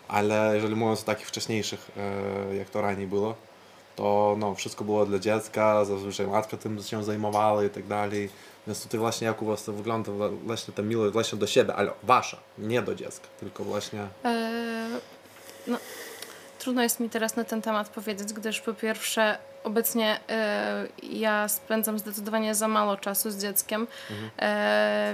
Ale 0.08 0.50
jeżeli 0.54 0.74
mówiąc 0.74 1.00
o 1.02 1.04
takich 1.04 1.26
wcześniejszych, 1.26 1.90
e, 1.96 2.56
jak 2.56 2.70
to 2.70 2.80
raniej 2.80 3.06
było, 3.06 3.34
to 3.98 4.36
no, 4.38 4.54
wszystko 4.54 4.84
było 4.84 5.06
dla 5.06 5.18
dziecka, 5.18 5.84
zazwyczaj 5.84 6.26
matka 6.26 6.56
tym 6.56 6.82
się 6.82 7.04
zajmowała 7.04 7.64
i 7.64 7.70
tak 7.70 7.86
dalej. 7.86 8.30
Więc 8.66 8.82
tutaj 8.82 9.00
właśnie 9.00 9.26
jak 9.26 9.42
u 9.42 9.46
was 9.46 9.64
to 9.64 9.72
wygląda, 9.72 10.12
właśnie 10.44 10.74
ta 10.74 10.82
miłość 10.82 11.12
właśnie 11.12 11.38
do 11.38 11.46
siebie, 11.46 11.74
ale 11.74 11.90
wasza, 12.02 12.36
nie 12.58 12.82
do 12.82 12.94
dziecka, 12.94 13.26
tylko 13.40 13.64
właśnie... 13.64 14.06
E, 14.24 14.88
no, 15.66 15.78
trudno 16.58 16.82
jest 16.82 17.00
mi 17.00 17.10
teraz 17.10 17.36
na 17.36 17.44
ten 17.44 17.62
temat 17.62 17.88
powiedzieć, 17.88 18.32
gdyż 18.32 18.60
po 18.60 18.74
pierwsze 18.74 19.38
obecnie 19.64 20.20
e, 20.28 20.86
ja 21.02 21.48
spędzam 21.48 21.98
zdecydowanie 21.98 22.54
za 22.54 22.68
mało 22.68 22.96
czasu 22.96 23.30
z 23.30 23.38
dzieckiem, 23.38 23.86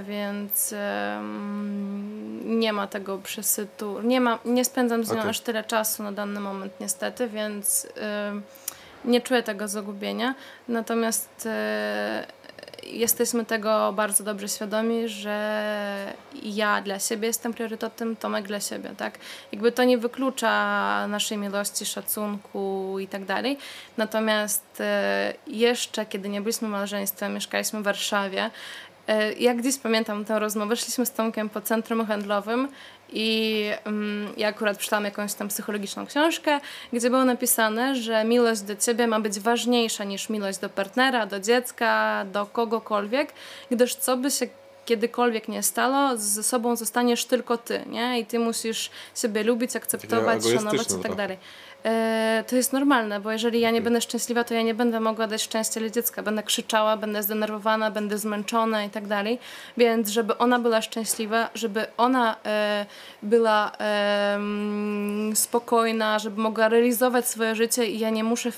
więc 0.03 0.73
e, 0.73 1.15
mm, 1.17 2.59
nie 2.59 2.73
ma 2.73 2.87
tego 2.87 3.17
przesytu, 3.17 4.01
nie, 4.01 4.21
ma, 4.21 4.39
nie 4.45 4.65
spędzam 4.65 5.03
z 5.03 5.11
nią 5.11 5.17
Okej. 5.17 5.29
aż 5.29 5.39
tyle 5.39 5.63
czasu 5.63 6.03
na 6.03 6.11
dany 6.11 6.39
moment 6.39 6.73
niestety, 6.79 7.27
więc 7.27 7.87
nie 9.05 9.21
czuję 9.21 9.43
tego 9.43 9.67
zagubienia. 9.67 10.35
Natomiast 10.67 11.45
e, 11.45 12.25
jesteśmy 12.83 13.45
tego 13.45 13.93
bardzo 13.93 14.23
dobrze 14.23 14.47
świadomi, 14.47 15.09
że 15.09 16.13
ja 16.43 16.81
dla 16.81 16.99
siebie 16.99 17.27
jestem 17.27 17.53
priorytetem, 17.53 18.15
Tomek 18.15 18.47
dla 18.47 18.59
siebie, 18.59 18.89
tak? 18.97 19.19
Jakby 19.51 19.71
to 19.71 19.83
nie 19.83 19.97
wyklucza 19.97 21.07
naszej 21.07 21.37
miłości, 21.37 21.85
szacunku 21.85 22.95
i 22.99 23.07
tak 23.07 23.25
dalej. 23.25 23.57
Natomiast 23.97 24.65
e, 24.79 25.33
jeszcze, 25.47 26.05
kiedy 26.05 26.29
nie 26.29 26.41
byliśmy 26.41 26.67
małżeństwem, 26.67 27.33
mieszkaliśmy 27.33 27.79
w 27.79 27.83
Warszawie, 27.83 28.51
e, 29.07 29.33
ja 29.33 29.53
gdzieś 29.53 29.77
pamiętam 29.77 30.25
tę 30.25 30.39
rozmowę, 30.39 30.75
szliśmy 30.75 31.05
z 31.05 31.11
Tomkiem 31.11 31.49
po 31.49 31.61
centrum 31.61 32.05
handlowym 32.05 32.67
i 33.09 33.69
mm, 33.85 34.33
ja 34.37 34.47
akurat 34.47 34.77
przeczytałam 34.77 35.05
jakąś 35.05 35.33
tam 35.33 35.47
psychologiczną 35.47 36.05
książkę, 36.05 36.59
gdzie 36.93 37.09
było 37.09 37.25
napisane, 37.25 37.95
że 37.95 38.23
miłość 38.23 38.61
do 38.61 38.75
ciebie 38.75 39.07
ma 39.07 39.19
być 39.19 39.39
ważniejsza 39.39 40.03
niż 40.03 40.29
miłość 40.29 40.59
do 40.59 40.69
partnera, 40.69 41.25
do 41.25 41.39
dziecka, 41.39 42.25
do 42.31 42.45
kogokolwiek, 42.45 43.33
gdyż 43.71 43.95
co 43.95 44.17
by 44.17 44.31
się 44.31 44.47
kiedykolwiek 44.85 45.47
nie 45.47 45.63
stało, 45.63 46.17
ze 46.17 46.43
sobą 46.43 46.75
zostaniesz 46.75 47.25
tylko 47.25 47.57
ty, 47.57 47.81
nie? 47.89 48.19
I 48.19 48.25
ty 48.25 48.39
musisz 48.39 48.89
siebie 49.15 49.43
lubić, 49.43 49.75
akceptować, 49.75 50.37
egoistyczne 50.37 50.59
szanować 50.59 50.91
i 50.99 51.03
tak 51.03 51.15
dalej. 51.15 51.37
E, 51.85 52.43
to 52.47 52.55
jest 52.55 52.73
normalne, 52.73 53.19
bo 53.19 53.31
jeżeli 53.31 53.59
ja 53.59 53.71
nie 53.71 53.81
będę 53.81 54.01
szczęśliwa, 54.01 54.43
to 54.43 54.53
ja 54.53 54.61
nie 54.61 54.73
będę 54.73 54.99
mogła 54.99 55.27
dać 55.27 55.41
szczęścia 55.41 55.79
dla 55.79 55.89
dziecka. 55.89 56.23
Będę 56.23 56.43
krzyczała, 56.43 56.97
będę 56.97 57.23
zdenerwowana, 57.23 57.91
będę 57.91 58.17
zmęczona 58.17 58.83
i 58.83 58.89
tak 58.89 59.07
dalej. 59.07 59.39
Więc 59.77 60.09
żeby 60.09 60.37
ona 60.37 60.59
była 60.59 60.81
szczęśliwa, 60.81 61.49
żeby 61.53 61.85
ona 61.97 62.35
e, 62.45 62.85
była 63.23 63.71
spokojna, 65.33 66.19
żeby 66.19 66.41
mogła 66.41 66.69
realizować 66.69 67.27
swoje 67.27 67.55
życie 67.55 67.85
i 67.85 67.99
ja 67.99 68.09
nie 68.09 68.23
muszę 68.23 68.51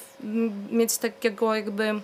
mieć 0.71 0.97
takiego 0.97 1.55
jakby 1.55 2.01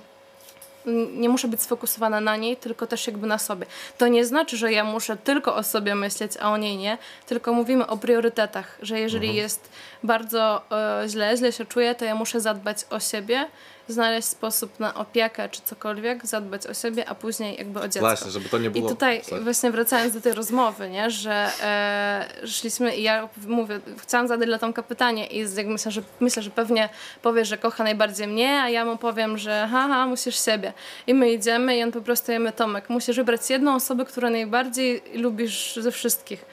nie 1.16 1.30
muszę 1.30 1.48
być 1.48 1.62
sfokusowana 1.62 2.22
na 2.22 2.36
niej, 2.36 2.58
tylko 2.58 2.88
też 2.88 3.08
jakby 3.08 3.28
na 3.28 3.38
sobie. 3.38 3.66
To 3.98 4.08
nie 4.08 4.26
znaczy, 4.26 4.58
że 4.58 4.72
ja 4.72 4.84
muszę 4.84 5.18
tylko 5.18 5.56
o 5.56 5.64
sobie 5.64 5.96
myśleć, 5.96 6.32
a 6.40 6.52
o 6.52 6.58
niej 6.58 6.78
nie, 6.78 6.98
tylko 7.26 7.54
mówimy 7.54 7.88
o 7.88 7.98
priorytetach, 7.98 8.78
że 8.82 9.00
jeżeli 9.00 9.36
jest 9.36 9.70
bardzo 10.04 10.62
e, 10.72 11.10
źle, 11.10 11.38
źle 11.38 11.52
się 11.52 11.66
czuję, 11.66 11.96
to 11.96 12.06
ja 12.06 12.16
muszę 12.16 12.42
zadbać 12.42 12.78
o 12.90 13.00
siebie, 13.00 13.48
znaleźć 13.88 14.28
sposób 14.28 14.80
na 14.80 14.94
opiekę 14.94 15.50
czy 15.50 15.62
cokolwiek, 15.62 16.26
zadbać 16.26 16.68
o 16.68 16.74
siebie, 16.74 17.10
a 17.10 17.16
później 17.16 17.58
jakby 17.58 17.80
o 17.80 17.84
dziecko. 17.84 18.00
Właśnie, 18.00 18.32
żeby 18.32 18.50
to 18.50 18.58
nie 18.58 18.68
I 18.68 18.70
było... 18.70 18.90
tutaj 18.90 19.24
Sorry. 19.24 19.44
właśnie 19.44 19.72
wracając 19.72 20.14
do 20.14 20.22
tej 20.22 20.34
rozmowy, 20.34 20.90
nie, 20.90 21.10
że 21.10 21.50
e, 21.64 22.48
szliśmy 22.48 22.96
i 22.96 23.04
ja 23.04 23.30
mówię, 23.48 23.80
chciałam 23.98 24.28
zadać 24.28 24.48
dla 24.48 24.60
Tomka 24.60 24.84
pytanie 24.84 25.28
i 25.28 25.40
jak 25.56 25.68
myślę, 25.68 25.92
że, 25.92 26.02
myślę, 26.20 26.44
że 26.44 26.50
pewnie 26.50 26.90
powie, 27.22 27.46
że 27.46 27.58
kocha 27.58 27.84
najbardziej 27.84 28.28
mnie, 28.28 28.62
a 28.62 28.70
ja 28.70 28.86
mu 28.86 28.98
powiem, 28.98 29.38
że 29.38 29.68
haha, 29.72 30.08
musisz 30.08 30.46
siebie. 30.46 30.74
I 31.08 31.14
my 31.14 31.32
idziemy 31.32 31.78
i 31.78 31.84
on 31.84 31.92
po 31.92 32.02
prostu 32.02 32.32
jemy 32.32 32.52
Tomek, 32.52 32.90
musisz 32.90 33.16
wybrać 33.16 33.50
jedną 33.50 33.76
osobę, 33.76 34.06
którą 34.06 34.30
najbardziej 34.30 35.04
lubisz 35.16 35.76
ze 35.76 35.92
wszystkich. 35.92 36.46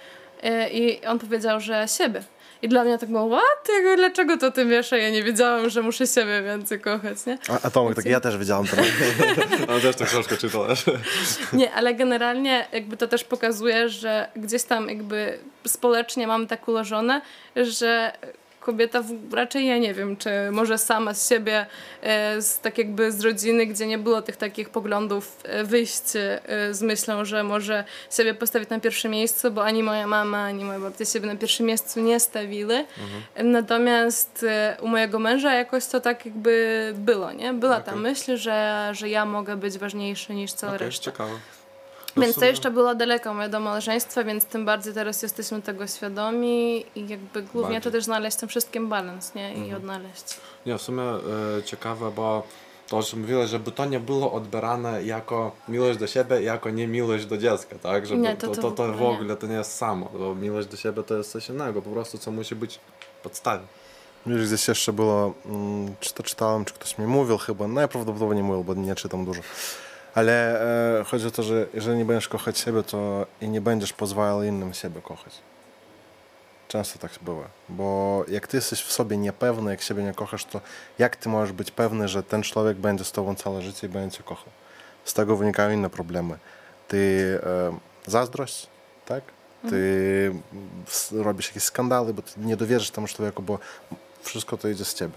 E, 0.43 0.71
I 0.71 1.07
on 1.07 1.19
powiedział, 1.19 1.61
że 1.61 1.87
siebie. 1.89 2.23
I 2.63 2.69
dla 2.69 2.85
mnie 2.85 2.99
tak 2.99 3.09
było, 3.09 3.29
what? 3.29 3.69
Jakby, 3.75 3.97
Dlaczego 3.97 4.37
to 4.37 4.51
ty 4.51 4.67
wiesz? 4.67 4.93
A 4.93 4.97
ja 4.97 5.11
nie 5.11 5.23
wiedziałam, 5.23 5.71
że 5.71 5.83
muszę 5.83 6.07
siebie 6.07 6.43
więcej 6.43 6.81
kochać, 6.81 7.27
nie? 7.27 7.39
A, 7.49 7.67
a 7.67 7.71
Tomek, 7.71 7.97
tak 7.97 8.05
ja 8.05 8.21
też 8.21 8.37
wiedziałem 8.37 8.67
to. 8.67 8.77
On 9.75 9.81
też 9.81 9.97
tę 9.97 10.05
książkę 10.05 10.37
czytał. 10.37 10.63
Nie, 11.53 11.73
ale 11.73 11.95
generalnie 11.95 12.67
jakby 12.73 12.97
to 12.97 13.09
też 13.09 13.25
pokazuje, 13.25 13.89
że 13.89 14.29
gdzieś 14.37 14.63
tam 14.63 14.89
jakby 14.89 15.39
społecznie 15.67 16.27
mamy 16.27 16.47
tak 16.47 16.69
ułożone, 16.69 17.21
że 17.57 18.13
kobieta 18.61 19.03
w, 19.03 19.35
raczej 19.35 19.67
ja 19.67 19.79
nie 19.79 19.95
wiem, 19.95 20.17
czy 20.17 20.31
może 20.51 20.79
sama 20.79 21.15
z 21.15 21.29
siebie, 21.29 21.67
e, 22.03 22.43
z, 22.43 22.61
tak 22.61 22.79
jakby 22.79 23.13
z 23.13 23.21
rodziny, 23.21 23.67
gdzie 23.67 23.87
nie 23.87 23.99
było 23.99 24.23
tych 24.23 24.37
takich 24.37 24.71
poglądów, 24.71 25.37
e, 25.45 25.65
wyjść 25.65 26.03
e, 26.17 26.41
z 26.75 26.83
myślą, 26.83 27.25
że 27.25 27.43
może 27.45 27.85
siebie 28.11 28.35
postawić 28.35 28.69
na 28.69 28.81
pierwszym 28.81 29.11
miejscu, 29.11 29.51
bo 29.51 29.65
ani 29.65 29.83
moja 29.83 30.07
mama, 30.07 30.45
ani 30.45 30.65
moja 30.65 30.81
babcia 30.81 31.05
siebie 31.05 31.27
na 31.27 31.37
pierwszym 31.37 31.67
miejscu 31.67 32.01
nie 32.01 32.21
stawiły. 32.21 32.85
Natomiast 33.45 34.47
e, 34.49 34.77
u 34.83 34.89
mojego 34.89 35.19
męża 35.19 35.55
jakoś 35.55 35.87
to 35.87 36.01
tak 36.01 36.27
jakby 36.27 36.93
było, 36.97 37.33
nie? 37.33 37.53
Była 37.53 37.81
ta 37.81 37.91
Okej. 37.91 38.03
myśl, 38.03 38.37
że, 38.37 38.89
że 38.93 39.09
ja 39.09 39.25
mogę 39.25 39.57
być 39.57 39.79
ważniejszy 39.79 40.35
niż 40.35 40.53
cała 40.53 40.75
Okej, 40.75 40.87
reszta. 40.87 41.05
ciekawe. 41.05 41.33
Więc 42.17 42.37
to 42.37 42.45
jeszcze 42.45 42.71
było 42.71 42.95
daleko 42.95 43.35
moje 43.35 43.49
do 43.49 43.61
małżeństwa, 43.61 44.25
więc 44.25 44.45
tym 44.45 44.65
bardziej 44.65 44.95
teraz 44.95 45.23
jesteśmy 45.23 45.63
tego 45.63 45.87
świadomi 45.87 46.85
i 46.95 47.09
jakby 47.09 47.43
głównie 47.43 47.63
Bardziej. 47.63 47.81
to 47.83 47.91
też 47.91 48.05
znaleźć 48.05 48.37
tym 48.37 48.49
wszystkim 48.49 48.89
balans, 48.89 49.35
nie? 49.35 49.49
Mhm. 49.49 49.67
I 49.67 49.75
odnaleźć. 49.75 50.25
Nie, 50.67 50.79
w 50.79 50.83
sumie 50.83 51.03
e, 51.03 51.19
ciekawe, 51.65 52.11
bo 52.17 52.43
to, 52.89 52.99
o 52.99 53.03
czym 53.03 53.21
mówiłeś, 53.21 53.51
żeby 53.51 53.73
to 53.73 53.85
nie 53.85 54.01
było 54.01 54.33
odbierane 54.33 55.05
jako 55.05 55.53
miłość 55.69 55.99
do 55.99 56.07
siebie, 56.07 56.43
jako 56.43 56.71
nie 56.71 56.89
miłość 56.89 57.27
do 57.27 57.39
dziecka, 57.39 57.77
tak? 57.83 58.07
Żeby 58.07 58.21
Nie, 58.21 58.37
to- 58.37 58.49
to, 58.49 58.63
to 58.63 58.71
to, 58.71 58.93
w 58.93 59.03
ogóle 59.03 59.37
to 59.37 59.47
nie 59.47 59.55
jest 59.55 59.77
samo, 59.77 60.11
bo 60.19 60.35
miłość 60.35 60.69
do 60.69 60.77
siebie 60.77 61.03
to 61.03 61.17
jest 61.17 61.31
coś 61.33 61.49
innego, 61.49 61.83
po 61.83 61.91
prostu 61.91 62.19
co 62.19 62.31
musi 62.31 62.55
być 62.55 62.81
w 63.19 63.23
podstawie. 63.23 63.65
Wiesz, 64.27 64.47
gdzieś 64.49 64.69
jeszcze 64.69 64.93
było, 64.93 65.35
mm, 65.47 65.95
czy 66.01 66.15
to 66.15 66.23
czytałem, 66.23 66.65
czy 66.65 66.75
ktoś 66.75 66.99
mi 66.99 67.07
mówił 67.07 67.39
chyba, 67.39 67.69
najprawdopodobniej 67.69 68.37
nie 68.37 68.43
mówił, 68.43 68.65
bo 68.65 68.75
nie 68.75 68.95
czytam 68.95 69.25
dużo. 69.25 69.43
Ale 70.15 70.61
e, 71.01 71.05
chodzi 71.05 71.27
o 71.27 71.31
to, 71.31 71.43
że 71.43 71.67
jeżeli 71.75 71.99
nie 71.99 72.05
będziesz 72.05 72.29
kochać 72.29 72.59
siebie, 72.59 72.83
to 72.83 73.27
i 73.41 73.49
nie 73.49 73.61
będziesz 73.61 73.93
pozwalał 73.93 74.43
innym 74.43 74.75
siebie 74.75 75.01
kochać. 75.03 75.35
Często 76.69 76.99
tak 76.99 77.11
bywa, 77.23 77.49
bo 77.69 78.25
jak 78.29 78.47
ty 78.47 78.57
jesteś 78.57 78.83
w 78.83 78.93
sobie 78.93 79.17
niepewny, 79.17 79.71
jak 79.71 79.83
siebie 79.83 80.03
nie 80.03 80.15
kochasz, 80.15 80.45
to 80.45 80.61
jak 80.99 81.17
ty 81.17 81.29
możesz 81.29 81.53
być 81.53 81.71
pewny, 81.71 82.09
że 82.09 82.23
ten 82.23 82.43
człowiek 82.43 82.77
będzie 82.77 83.05
z 83.05 83.13
tobą 83.13 83.35
całe 83.35 83.63
życie 83.63 83.87
i 83.87 83.91
będzie 83.91 84.17
cię 84.17 84.23
kochał? 84.23 84.49
Z 85.05 85.15
tego 85.15 85.37
wynikają 85.37 85.71
inne 85.71 85.91
problemy. 85.91 86.39
Ty 86.89 87.39
e, 87.43 88.11
zazdrość, 88.11 88.67
tak? 89.07 89.25
Ty 89.71 90.35
s- 90.89 91.13
robisz 91.17 91.47
jakieś 91.49 91.63
skandały, 91.63 92.15
bo 92.15 92.23
ty 92.23 92.31
nie 92.41 92.57
dowierzysz 92.57 92.91
temu 92.91 93.07
człowieku, 93.07 93.43
bo 93.43 93.59
wszystko 94.23 94.57
to 94.57 94.69
idzie 94.69 94.85
z 94.85 94.95
ciebie. 94.95 95.13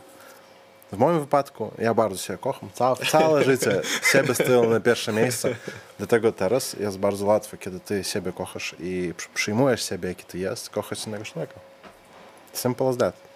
W 0.94 0.98
moim 0.98 1.20
wypadku 1.20 1.72
ja 1.78 1.94
bardzo 1.94 2.18
się 2.18 2.38
kocham. 2.38 2.70
Całe, 2.74 2.96
całe 2.96 3.44
życie 3.50 3.82
siebie 4.12 4.36
stawiam 4.36 4.70
na 4.70 4.80
pierwsze 4.80 5.14
miejsce. 5.14 5.56
Dlatego 5.98 6.32
teraz 6.32 6.74
jest 6.74 6.98
bardzo 7.00 7.26
łatwo, 7.26 7.58
kiedy 7.58 7.80
ty 7.80 8.04
siebie 8.04 8.32
kochasz 8.32 8.76
i 8.80 9.14
przy- 9.18 9.30
przyjmujesz 9.34 9.90
siebie, 9.90 10.10
jaki 10.10 10.24
ty 10.24 10.38
jest, 10.38 10.70
kochać 10.70 11.08
innego 11.08 11.26
człowieka. 11.26 11.54
Simple 12.54 12.88
as 12.88 12.98
that. 12.98 13.33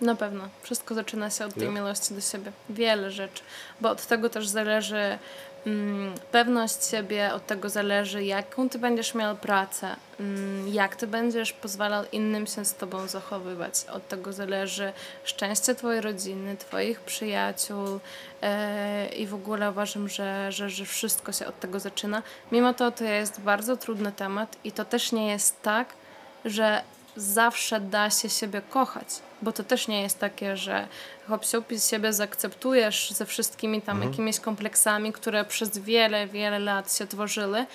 Na 0.00 0.14
pewno. 0.14 0.48
Wszystko 0.62 0.94
zaczyna 0.94 1.30
się 1.30 1.44
od 1.44 1.54
tej 1.54 1.64
Ja. 1.64 1.70
miłości 1.70 2.14
do 2.14 2.20
siebie. 2.20 2.52
Wiele 2.70 3.10
rzeczy. 3.10 3.42
Bo 3.80 3.90
od 3.90 4.06
tego 4.06 4.30
też 4.30 4.48
zależy 4.48 5.18
mm, 5.66 6.14
pewność 6.32 6.86
siebie, 6.86 7.34
od 7.34 7.46
tego 7.46 7.68
zależy, 7.68 8.24
jaką 8.24 8.68
ty 8.68 8.78
będziesz 8.78 9.14
miał 9.14 9.36
pracę, 9.36 9.96
mm, 10.20 10.68
jak 10.68 10.96
ty 10.96 11.06
będziesz 11.06 11.52
pozwalał 11.52 12.04
innym 12.12 12.46
się 12.46 12.64
z 12.64 12.74
tobą 12.74 13.06
zachowywać. 13.08 13.74
Od 13.92 14.08
tego 14.08 14.32
zależy 14.32 14.92
szczęście 15.24 15.74
twojej 15.74 16.00
rodziny, 16.00 16.56
twoich 16.56 17.00
przyjaciół 17.00 18.00
e, 18.42 19.08
i 19.08 19.26
w 19.26 19.34
ogóle 19.34 19.70
uważam, 19.70 20.08
że, 20.08 20.52
że, 20.52 20.70
że 20.70 20.84
wszystko 20.84 21.32
się 21.32 21.46
od 21.46 21.60
tego 21.60 21.80
zaczyna. 21.80 22.22
Mimo 22.52 22.74
to 22.74 22.90
to 22.90 23.04
jest 23.04 23.40
bardzo 23.40 23.76
trudny 23.76 24.12
temat 24.12 24.56
i 24.64 24.72
to 24.72 24.84
też 24.84 25.12
nie 25.12 25.28
jest 25.28 25.62
tak, 25.62 25.88
że 26.44 26.82
zawsze 27.16 27.80
da 27.80 28.10
się 28.10 28.30
siebie 28.30 28.62
kochać, 28.70 29.06
bo 29.42 29.52
to 29.52 29.64
też 29.64 29.88
nie 29.88 30.02
jest 30.02 30.18
takie, 30.18 30.56
że 30.56 30.88
hop 31.28 31.44
siup 31.44 31.72
i 31.72 31.80
siebie 31.80 32.12
zaakceptujesz 32.12 33.10
ze 33.10 33.26
wszystkimi 33.26 33.82
tam 33.82 34.02
jakimiś 34.02 34.40
kompleksami, 34.40 35.12
które 35.12 35.44
przez 35.44 35.78
wiele, 35.78 36.26
wiele 36.26 36.58
lat 36.58 36.96
się 36.96 37.06
tworzyły. 37.06 37.66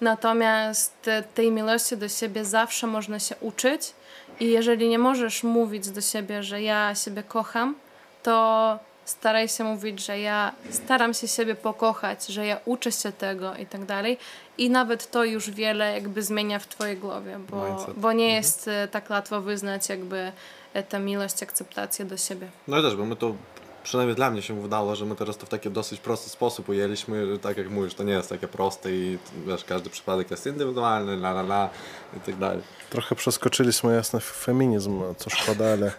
Natomiast 0.00 1.10
tej 1.34 1.52
miłości 1.52 1.96
do 1.96 2.08
siebie 2.08 2.44
zawsze 2.44 2.86
można 2.86 3.18
się 3.18 3.34
uczyć 3.40 3.92
i 4.40 4.50
jeżeli 4.50 4.88
nie 4.88 4.98
możesz 4.98 5.42
mówić 5.42 5.88
do 5.88 6.00
siebie, 6.00 6.42
że 6.42 6.62
ja 6.62 6.94
siebie 6.94 7.22
kocham, 7.22 7.74
to 8.22 8.78
staraj 9.04 9.48
się 9.48 9.64
mówić, 9.64 10.06
że 10.06 10.20
ja 10.20 10.52
staram 10.70 11.14
się 11.14 11.28
siebie 11.28 11.54
pokochać, 11.54 12.26
że 12.26 12.46
ja 12.46 12.60
uczę 12.64 12.92
się 12.92 13.12
tego 13.12 13.54
i 13.54 13.66
tak 13.66 13.84
dalej. 13.84 14.18
I 14.58 14.70
nawet 14.70 15.10
to 15.10 15.24
już 15.24 15.50
wiele 15.50 15.92
jakby 15.92 16.22
zmienia 16.22 16.58
w 16.58 16.66
twojej 16.66 16.96
głowie, 16.96 17.38
bo, 17.50 17.68
Mindset. 17.68 17.94
bo 17.98 18.12
nie 18.12 18.34
jest 18.34 18.68
e, 18.68 18.88
tak 18.88 19.10
łatwo 19.10 19.40
wyznać 19.40 19.88
jakby 19.88 20.32
e, 20.74 20.82
tę 20.82 21.00
miłość, 21.00 21.42
akceptację 21.42 22.04
do 22.04 22.16
siebie. 22.16 22.48
No 22.68 22.78
i 22.78 22.82
też, 22.82 22.96
bo 22.96 23.04
my 23.04 23.16
to, 23.16 23.34
przynajmniej 23.82 24.16
dla 24.16 24.30
mnie 24.30 24.42
się 24.42 24.62
wydało, 24.62 24.96
że 24.96 25.04
my 25.04 25.16
teraz 25.16 25.36
to 25.36 25.46
w 25.46 25.48
taki 25.48 25.70
dosyć 25.70 26.00
prosty 26.00 26.30
sposób 26.30 26.68
ujęliśmy, 26.68 27.38
tak 27.38 27.56
jak 27.56 27.70
mówisz, 27.70 27.94
to 27.94 28.02
nie 28.02 28.12
jest 28.12 28.28
takie 28.28 28.48
proste 28.48 28.92
i 28.92 29.18
wiesz, 29.46 29.64
każdy 29.64 29.90
przypadek 29.90 30.30
jest 30.30 30.46
indywidualny, 30.46 31.12
la 31.12 31.30
la 31.30 31.40
la 31.40 31.70
i 32.16 32.20
tak 32.20 32.36
dalej. 32.36 32.60
Trochę 32.90 33.14
przeskoczyliśmy 33.14 33.94
jasno 33.94 34.20
w 34.20 34.24
feminizm, 34.24 35.02
co 35.16 35.30
szkoda, 35.30 35.64
ale 35.72 35.92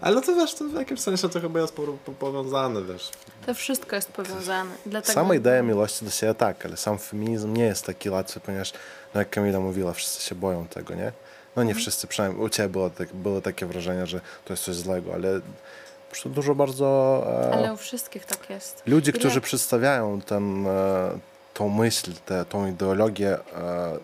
Ale 0.00 0.20
to 0.22 0.34
wiesz, 0.34 0.54
to 0.54 0.64
w 0.64 0.74
jakimś 0.74 1.00
sensie 1.00 1.28
to 1.28 1.40
chyba 1.40 1.60
jest 1.60 1.74
po, 1.74 1.82
po, 1.82 2.12
powiązane, 2.12 2.82
wiesz. 2.82 3.10
To 3.46 3.54
wszystko 3.54 3.96
jest 3.96 4.12
powiązane. 4.12 4.70
Dlatego 4.86 5.12
sama 5.12 5.34
idea 5.34 5.62
miłości 5.62 6.04
do 6.04 6.10
siebie 6.10 6.34
tak, 6.34 6.66
ale 6.66 6.76
sam 6.76 6.98
feminizm 6.98 7.52
nie 7.52 7.64
jest 7.64 7.86
taki 7.86 8.10
łatwy, 8.10 8.40
ponieważ, 8.40 8.72
no 9.14 9.20
jak 9.20 9.30
Kamila 9.30 9.60
mówiła, 9.60 9.92
wszyscy 9.92 10.22
się 10.22 10.34
boją 10.34 10.66
tego, 10.66 10.94
nie? 10.94 11.12
No 11.56 11.62
nie 11.62 11.74
wszyscy, 11.74 12.06
przynajmniej 12.06 12.44
u 12.44 12.48
Ciebie 12.48 12.68
było, 12.68 12.90
tak, 12.90 13.12
było 13.14 13.40
takie 13.40 13.66
wrażenie, 13.66 14.06
że 14.06 14.20
to 14.44 14.52
jest 14.52 14.62
coś 14.64 14.74
złego, 14.76 15.14
ale 15.14 15.40
po 15.40 16.10
prostu 16.10 16.28
dużo 16.28 16.54
bardzo 16.54 17.22
e, 17.50 17.54
Ale 17.54 17.72
u 17.72 17.76
wszystkich 17.76 18.24
tak 18.26 18.50
jest. 18.50 18.82
ludzi, 18.86 19.10
Ile- 19.10 19.18
którzy 19.18 19.40
przedstawiają 19.40 20.20
ten, 20.20 20.66
e, 20.66 21.18
tą 21.54 21.68
myśl, 21.68 22.12
tę, 22.26 22.44
tą 22.44 22.66
ideologię, 22.66 23.38
e, 23.56 23.98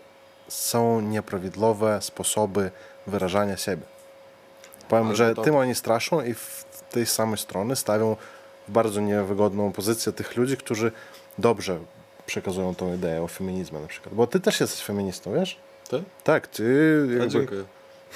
są 0.49 1.01
nieprawidłowe 1.01 1.99
sposoby 2.03 2.71
wyrażania 3.07 3.57
siebie. 3.57 3.83
Powiem, 4.89 5.07
Ale 5.07 5.17
że 5.17 5.35
to- 5.35 5.43
tym 5.43 5.57
oni 5.57 5.75
straszą 5.75 6.25
i 6.25 6.35
w 6.35 6.65
tej 6.91 7.07
samej 7.07 7.39
strony 7.39 7.77
stawią 7.77 8.17
w 8.69 8.73
bardzo 8.73 9.01
niewygodną 9.01 9.73
pozycję 9.73 10.13
tych 10.13 10.37
ludzi, 10.37 10.57
którzy 10.57 10.93
dobrze 11.39 11.79
przekazują 12.27 12.75
tą 12.75 12.95
ideę 12.95 13.23
o 13.23 13.29
feminizmie 13.29 13.81
na 13.81 13.87
przykład. 13.87 14.15
Bo 14.15 14.27
ty 14.27 14.41
też 14.41 14.61
jesteś 14.61 14.85
feministą, 14.85 15.35
wiesz? 15.35 15.57
Ty? 15.89 16.03
Tak, 16.25 16.47
ty 16.47 16.65
Ja 17.09 17.13
jakby, 17.15 17.29
dziękuję. 17.31 17.65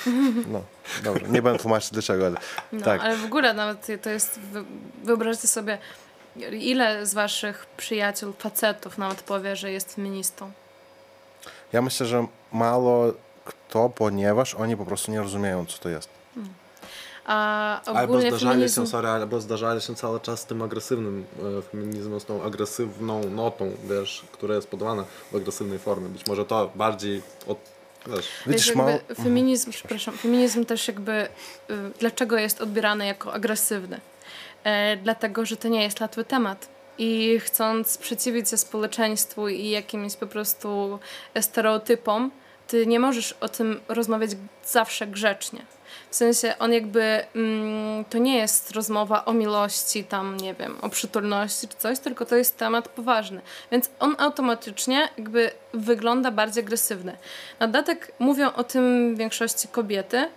no, 0.53 0.63
dobrze, 1.05 1.29
nie 1.29 1.43
będę 1.43 1.59
tłumaczyć 1.59 1.91
dlaczego, 1.91 2.27
ale 2.27 2.37
No, 2.73 2.85
tak. 2.85 3.01
ale 3.01 3.17
w 3.17 3.25
ogóle 3.25 3.55
nawet 3.55 3.87
to 4.03 4.11
jest, 4.11 4.39
wy- 4.41 4.65
wyobraźcie 5.05 5.49
sobie, 5.49 5.79
ile 6.53 7.07
z 7.07 7.15
waszych 7.15 7.67
przyjaciół, 7.77 8.33
facetów 8.39 8.99
nawet 8.99 9.23
powie, 9.23 9.57
że 9.57 9.73
jest 9.73 9.95
feministą. 9.95 10.51
Ja 11.73 11.83
myślę, 11.83 12.07
że 12.07 12.27
mało 12.53 13.13
kto, 13.45 13.89
ponieważ 13.89 14.55
oni 14.55 14.77
po 14.77 14.85
prostu 14.87 15.11
nie 15.13 15.21
rozumieją, 15.21 15.67
co 15.67 15.79
to 15.79 15.89
jest. 15.89 16.09
A 17.29 17.83
Albo 17.85 18.03
ogólnie 18.03 18.31
zdarzali 18.31 18.53
feminizm... 18.53 18.83
się, 18.83 18.87
sorry, 18.87 19.09
albo 19.09 19.41
zdarzali 19.41 19.81
się 19.81 19.95
cały 19.95 20.21
czas 20.21 20.41
z 20.41 20.45
tym 20.45 20.63
agresywnym 20.63 21.25
e, 21.59 21.63
feminizmem, 21.63 22.21
z 22.21 22.25
tą 22.25 22.43
agresywną 22.43 23.31
notą, 23.31 23.73
wiesz, 23.85 24.25
która 24.33 24.55
jest 24.55 24.69
podawana 24.69 25.05
w 25.33 25.37
agresywnej 25.37 25.79
formie. 25.79 26.09
Być 26.09 26.27
może 26.27 26.45
to 26.45 26.71
bardziej 26.75 27.23
od, 27.47 27.59
wiesz, 28.07 28.27
Widzisz, 28.47 28.67
Wiesz, 28.67 28.77
mało... 28.77 28.91
jakby 28.91 29.15
feminizm, 29.15 29.71
przepraszam, 29.71 30.19
feminizm 30.19 30.65
też 30.65 30.89
jakby, 30.89 31.13
y, 31.13 31.29
dlaczego 31.99 32.39
jest 32.39 32.61
odbierany 32.61 33.07
jako 33.07 33.33
agresywny? 33.33 34.01
E, 34.65 34.97
dlatego, 34.97 35.47
że 35.47 35.57
to 35.57 35.69
nie 35.69 35.83
jest 35.83 36.01
łatwy 36.01 36.25
temat. 36.25 36.69
I 36.99 37.41
chcąc 37.41 37.91
sprzeciwić 37.91 38.51
się 38.51 38.57
społeczeństwu 38.57 39.49
i 39.49 39.71
jakimś 39.71 40.17
po 40.17 40.27
prostu 40.27 40.99
stereotypom, 41.41 42.31
ty 42.67 42.87
nie 42.87 43.01
możesz 43.01 43.33
o 43.33 43.49
tym 43.49 43.81
rozmawiać 43.89 44.31
zawsze 44.67 45.07
grzecznie. 45.07 45.78
W 46.11 46.17
sensie 46.17 46.55
on 46.59 46.73
jakby, 46.73 47.25
mm, 47.35 48.05
to 48.05 48.19
nie 48.19 48.37
jest 48.37 48.71
rozmowa 48.71 49.25
o 49.25 49.33
miłości, 49.33 50.05
tam 50.05 50.37
nie 50.37 50.55
wiem, 50.55 50.77
o 50.83 50.89
przytulności 50.89 51.69
czy 51.69 51.77
coś, 51.77 51.99
tylko 51.99 52.27
to 52.27 52.37
jest 52.37 52.57
temat 52.57 52.89
poważny. 52.89 53.41
Więc 53.73 53.91
on 54.01 54.15
automatycznie 54.19 55.09
jakby 55.19 55.51
wygląda 55.75 56.31
bardziej 56.31 56.65
agresywny. 56.65 57.17
Na 57.61 57.67
dodatek 57.67 58.13
mówią 58.19 58.53
o 58.53 58.65
tym 58.65 59.15
w 59.15 59.19
większości 59.19 59.69
kobiety, 59.69 60.29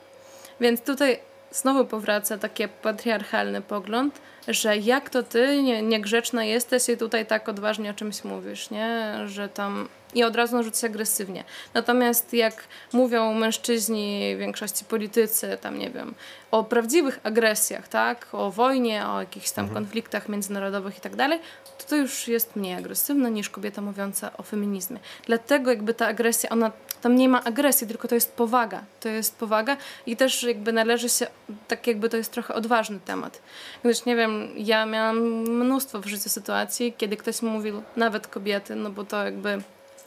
więc 0.59 0.81
tutaj 0.81 1.19
znowu 1.51 1.85
powraca 1.85 2.37
taki 2.37 2.67
patriarchalny 2.67 3.61
pogląd, 3.61 4.21
że 4.47 4.77
jak 4.77 5.09
to 5.09 5.23
ty 5.23 5.63
nie, 5.63 5.81
niegrzeczna 5.81 6.43
jesteś 6.43 6.89
i 6.89 6.97
tutaj 6.97 7.25
tak 7.25 7.49
odważnie 7.49 7.91
o 7.91 7.93
czymś 7.93 8.23
mówisz, 8.23 8.69
nie? 8.69 9.15
Że 9.25 9.49
tam 9.49 9.87
i 10.13 10.23
od 10.23 10.35
razu 10.35 10.55
narzuca 10.55 10.87
agresywnie. 10.87 11.43
Natomiast 11.73 12.33
jak 12.33 12.63
mówią 12.93 13.33
mężczyźni, 13.33 14.33
w 14.35 14.39
większości 14.39 14.85
politycy, 14.85 15.57
tam 15.61 15.79
nie 15.79 15.89
wiem, 15.89 16.13
o 16.51 16.63
prawdziwych 16.63 17.19
agresjach, 17.23 17.87
tak? 17.87 18.27
O 18.31 18.51
wojnie, 18.51 19.07
o 19.07 19.19
jakichś 19.19 19.51
tam 19.51 19.69
konfliktach 19.69 20.29
międzynarodowych 20.29 20.97
i 20.97 21.01
tak 21.01 21.15
dalej, 21.15 21.39
to 21.77 21.85
to 21.87 21.95
już 21.95 22.27
jest 22.27 22.55
mniej 22.55 22.75
agresywne 22.75 23.31
niż 23.31 23.49
kobieta 23.49 23.81
mówiąca 23.81 24.31
o 24.37 24.43
feminizmie. 24.43 24.99
Dlatego 25.25 25.69
jakby 25.69 25.93
ta 25.93 26.07
agresja, 26.07 26.49
ona 26.49 26.71
tam 27.01 27.15
nie 27.15 27.29
ma 27.29 27.43
agresji, 27.43 27.87
tylko 27.87 28.07
to 28.07 28.15
jest 28.15 28.33
powaga. 28.33 28.83
To 28.99 29.09
jest 29.09 29.37
powaga 29.37 29.77
i 30.05 30.17
też 30.17 30.43
jakby 30.43 30.73
należy 30.73 31.09
się, 31.09 31.27
tak 31.67 31.87
jakby 31.87 32.09
to 32.09 32.17
jest 32.17 32.31
trochę 32.31 32.53
odważny 32.53 32.99
temat. 33.05 33.41
Gdyż 33.83 34.05
nie 34.05 34.15
wiem, 34.15 34.49
ja 34.57 34.85
miałam 34.85 35.17
mnóstwo 35.41 36.01
w 36.01 36.05
życiu 36.05 36.29
sytuacji, 36.29 36.93
kiedy 36.97 37.17
ktoś 37.17 37.41
mówił, 37.41 37.83
nawet 37.95 38.27
kobiety, 38.27 38.75
no 38.75 38.89
bo 38.89 39.03
to 39.03 39.25
jakby 39.25 39.61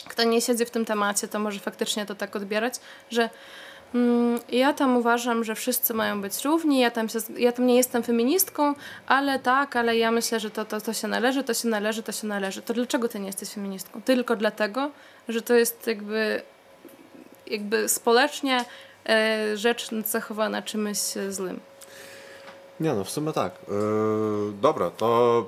kto 0.08 0.24
nie 0.24 0.40
siedzi 0.40 0.64
w 0.64 0.70
tym 0.70 0.84
temacie, 0.84 1.28
to 1.28 1.38
może 1.38 1.60
faktycznie 1.60 2.06
to 2.06 2.14
tak 2.14 2.36
odbierać, 2.36 2.74
że 3.10 3.30
mm, 3.94 4.40
ja 4.48 4.72
tam 4.72 4.96
uważam, 4.96 5.44
że 5.44 5.54
wszyscy 5.54 5.94
mają 5.94 6.20
być 6.20 6.44
równi, 6.44 6.80
ja 6.80 6.90
tam, 6.90 7.08
się, 7.08 7.18
ja 7.36 7.52
tam 7.52 7.66
nie 7.66 7.76
jestem 7.76 8.02
feministką, 8.02 8.74
ale 9.06 9.38
tak, 9.38 9.76
ale 9.76 9.96
ja 9.96 10.10
myślę, 10.10 10.40
że 10.40 10.50
to, 10.50 10.64
to, 10.64 10.80
to 10.80 10.92
się 10.92 11.08
należy, 11.08 11.44
to 11.44 11.54
się 11.54 11.68
należy, 11.68 12.02
to 12.02 12.12
się 12.12 12.26
należy. 12.26 12.62
To 12.62 12.74
dlaczego 12.74 13.08
ty 13.08 13.20
nie 13.20 13.26
jesteś 13.26 13.48
feministką? 13.48 14.02
Tylko 14.02 14.36
dlatego, 14.36 14.90
że 15.28 15.42
to 15.42 15.54
jest 15.54 15.86
jakby, 15.86 16.42
jakby 17.46 17.88
społecznie 17.88 18.64
e, 19.08 19.56
rzecz 19.56 19.90
nacechowana 19.90 20.62
czymś 20.62 20.98
złym. 21.30 21.60
Nie 22.80 22.94
no, 22.94 23.04
w 23.04 23.10
sumie 23.10 23.32
tak. 23.32 23.52
Yy, 23.68 24.52
dobra, 24.60 24.90
to 24.90 25.46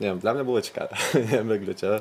nie 0.00 0.06
wiem, 0.06 0.18
dla 0.18 0.34
mnie 0.34 0.44
było 0.44 0.62
ciekawe. 0.62 0.96
nie 1.14 1.22
wiem 1.22 1.50
jak 1.50 1.64
dla 1.64 1.74
Ciebie. 1.74 2.00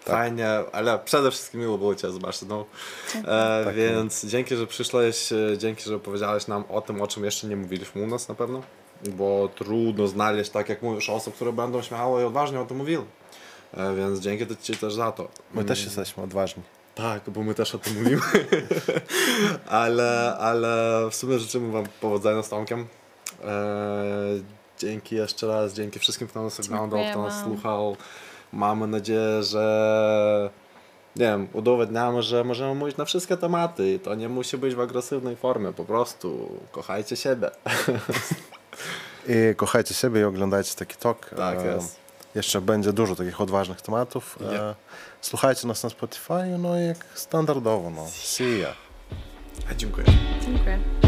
Fajnie, 0.00 0.48
ale 0.72 0.98
przede 0.98 1.30
wszystkim 1.30 1.60
miło 1.60 1.78
było 1.78 1.94
Cię 1.94 2.10
zobaczyć 2.10 2.40
znowu. 2.40 2.64
E, 3.14 3.62
Tak, 3.64 3.74
więc 3.74 4.24
dzięki, 4.24 4.56
że 4.56 4.66
przyszłeś, 4.66 5.32
e, 5.32 5.58
dzięki, 5.58 5.84
że 5.84 5.98
powiedziałeś 5.98 6.46
nam 6.46 6.64
o 6.68 6.80
tym, 6.80 7.02
o 7.02 7.06
czym 7.06 7.24
jeszcze 7.24 7.46
nie 7.46 7.56
mówiliśmy 7.56 8.02
u 8.02 8.06
nas 8.06 8.28
na 8.28 8.34
pewno. 8.34 8.62
Bo 9.04 9.48
trudno 9.54 10.06
znaleźć, 10.06 10.50
tak 10.50 10.68
jak 10.68 10.82
mówisz, 10.82 11.10
osób, 11.10 11.34
które 11.34 11.52
będą 11.52 11.82
śmiało 11.82 12.20
i 12.20 12.24
odważnie 12.24 12.60
o 12.60 12.64
tym 12.64 12.76
mówiły. 12.76 13.04
E, 13.74 13.94
więc 13.94 14.20
dzięki 14.20 14.56
Ci 14.62 14.76
też 14.76 14.94
za 14.94 15.12
to. 15.12 15.28
My 15.54 15.64
też 15.64 15.84
jesteśmy 15.84 16.22
odważni. 16.22 16.62
Tak, 16.96 17.30
bo 17.30 17.42
my 17.42 17.54
też 17.54 17.74
o 17.74 17.78
tym 17.78 17.94
mówimy. 17.94 18.22
ale, 19.66 20.36
ale 20.38 21.00
w 21.10 21.14
sumie 21.14 21.38
życzymy 21.38 21.72
Wam 21.72 21.84
powodzenia 22.00 22.42
z 22.42 22.48
Tomkiem. 22.48 22.86
E, 23.44 24.04
dzięki 24.78 25.16
jeszcze 25.16 25.46
raz, 25.46 25.74
dzięki 25.74 25.98
wszystkim, 25.98 26.28
kto 26.28 26.42
nas 26.42 26.60
oglądał, 26.60 27.00
kto 27.10 27.22
nas 27.22 27.42
słuchał. 27.44 27.96
Mamy 28.52 28.86
nadzieję, 28.86 29.42
że 29.42 30.50
nie 31.16 31.26
wiem, 31.26 31.48
udowadniamy, 31.52 32.22
że 32.22 32.44
możemy 32.44 32.74
mówić 32.74 32.96
na 32.96 33.04
wszystkie 33.04 33.36
tematy 33.36 33.92
i 33.92 34.00
to 34.00 34.14
nie 34.14 34.28
musi 34.28 34.58
być 34.58 34.74
w 34.74 34.80
agresywnej 34.80 35.36
formie, 35.36 35.72
po 35.72 35.84
prostu 35.84 36.58
kochajcie 36.72 37.16
siebie. 37.16 37.50
I 39.28 39.54
kochajcie 39.54 39.94
siebie 39.94 40.20
i 40.20 40.24
oglądajcie 40.24 40.74
taki 40.74 40.96
tok. 40.96 41.30
Tak 41.36 41.58
E, 41.60 41.66
jest. 41.66 42.05
Jeszcze 42.36 42.60
będzie 42.60 42.92
dużo 42.92 43.16
takich 43.16 43.40
odważnych 43.40 43.80
tematów. 43.80 44.38
E, 44.52 44.74
Słuchajcie 45.20 45.68
nas 45.68 45.82
na 45.82 45.90
Spotify, 45.90 46.58
no 46.58 46.80
i 46.80 46.86
jak 46.86 46.96
standardowo, 47.14 47.90
no. 47.90 48.06
See 48.08 48.58
ya. 48.60 48.72
Dziękuję. 49.76 50.06
Dziękuję. 50.44 51.05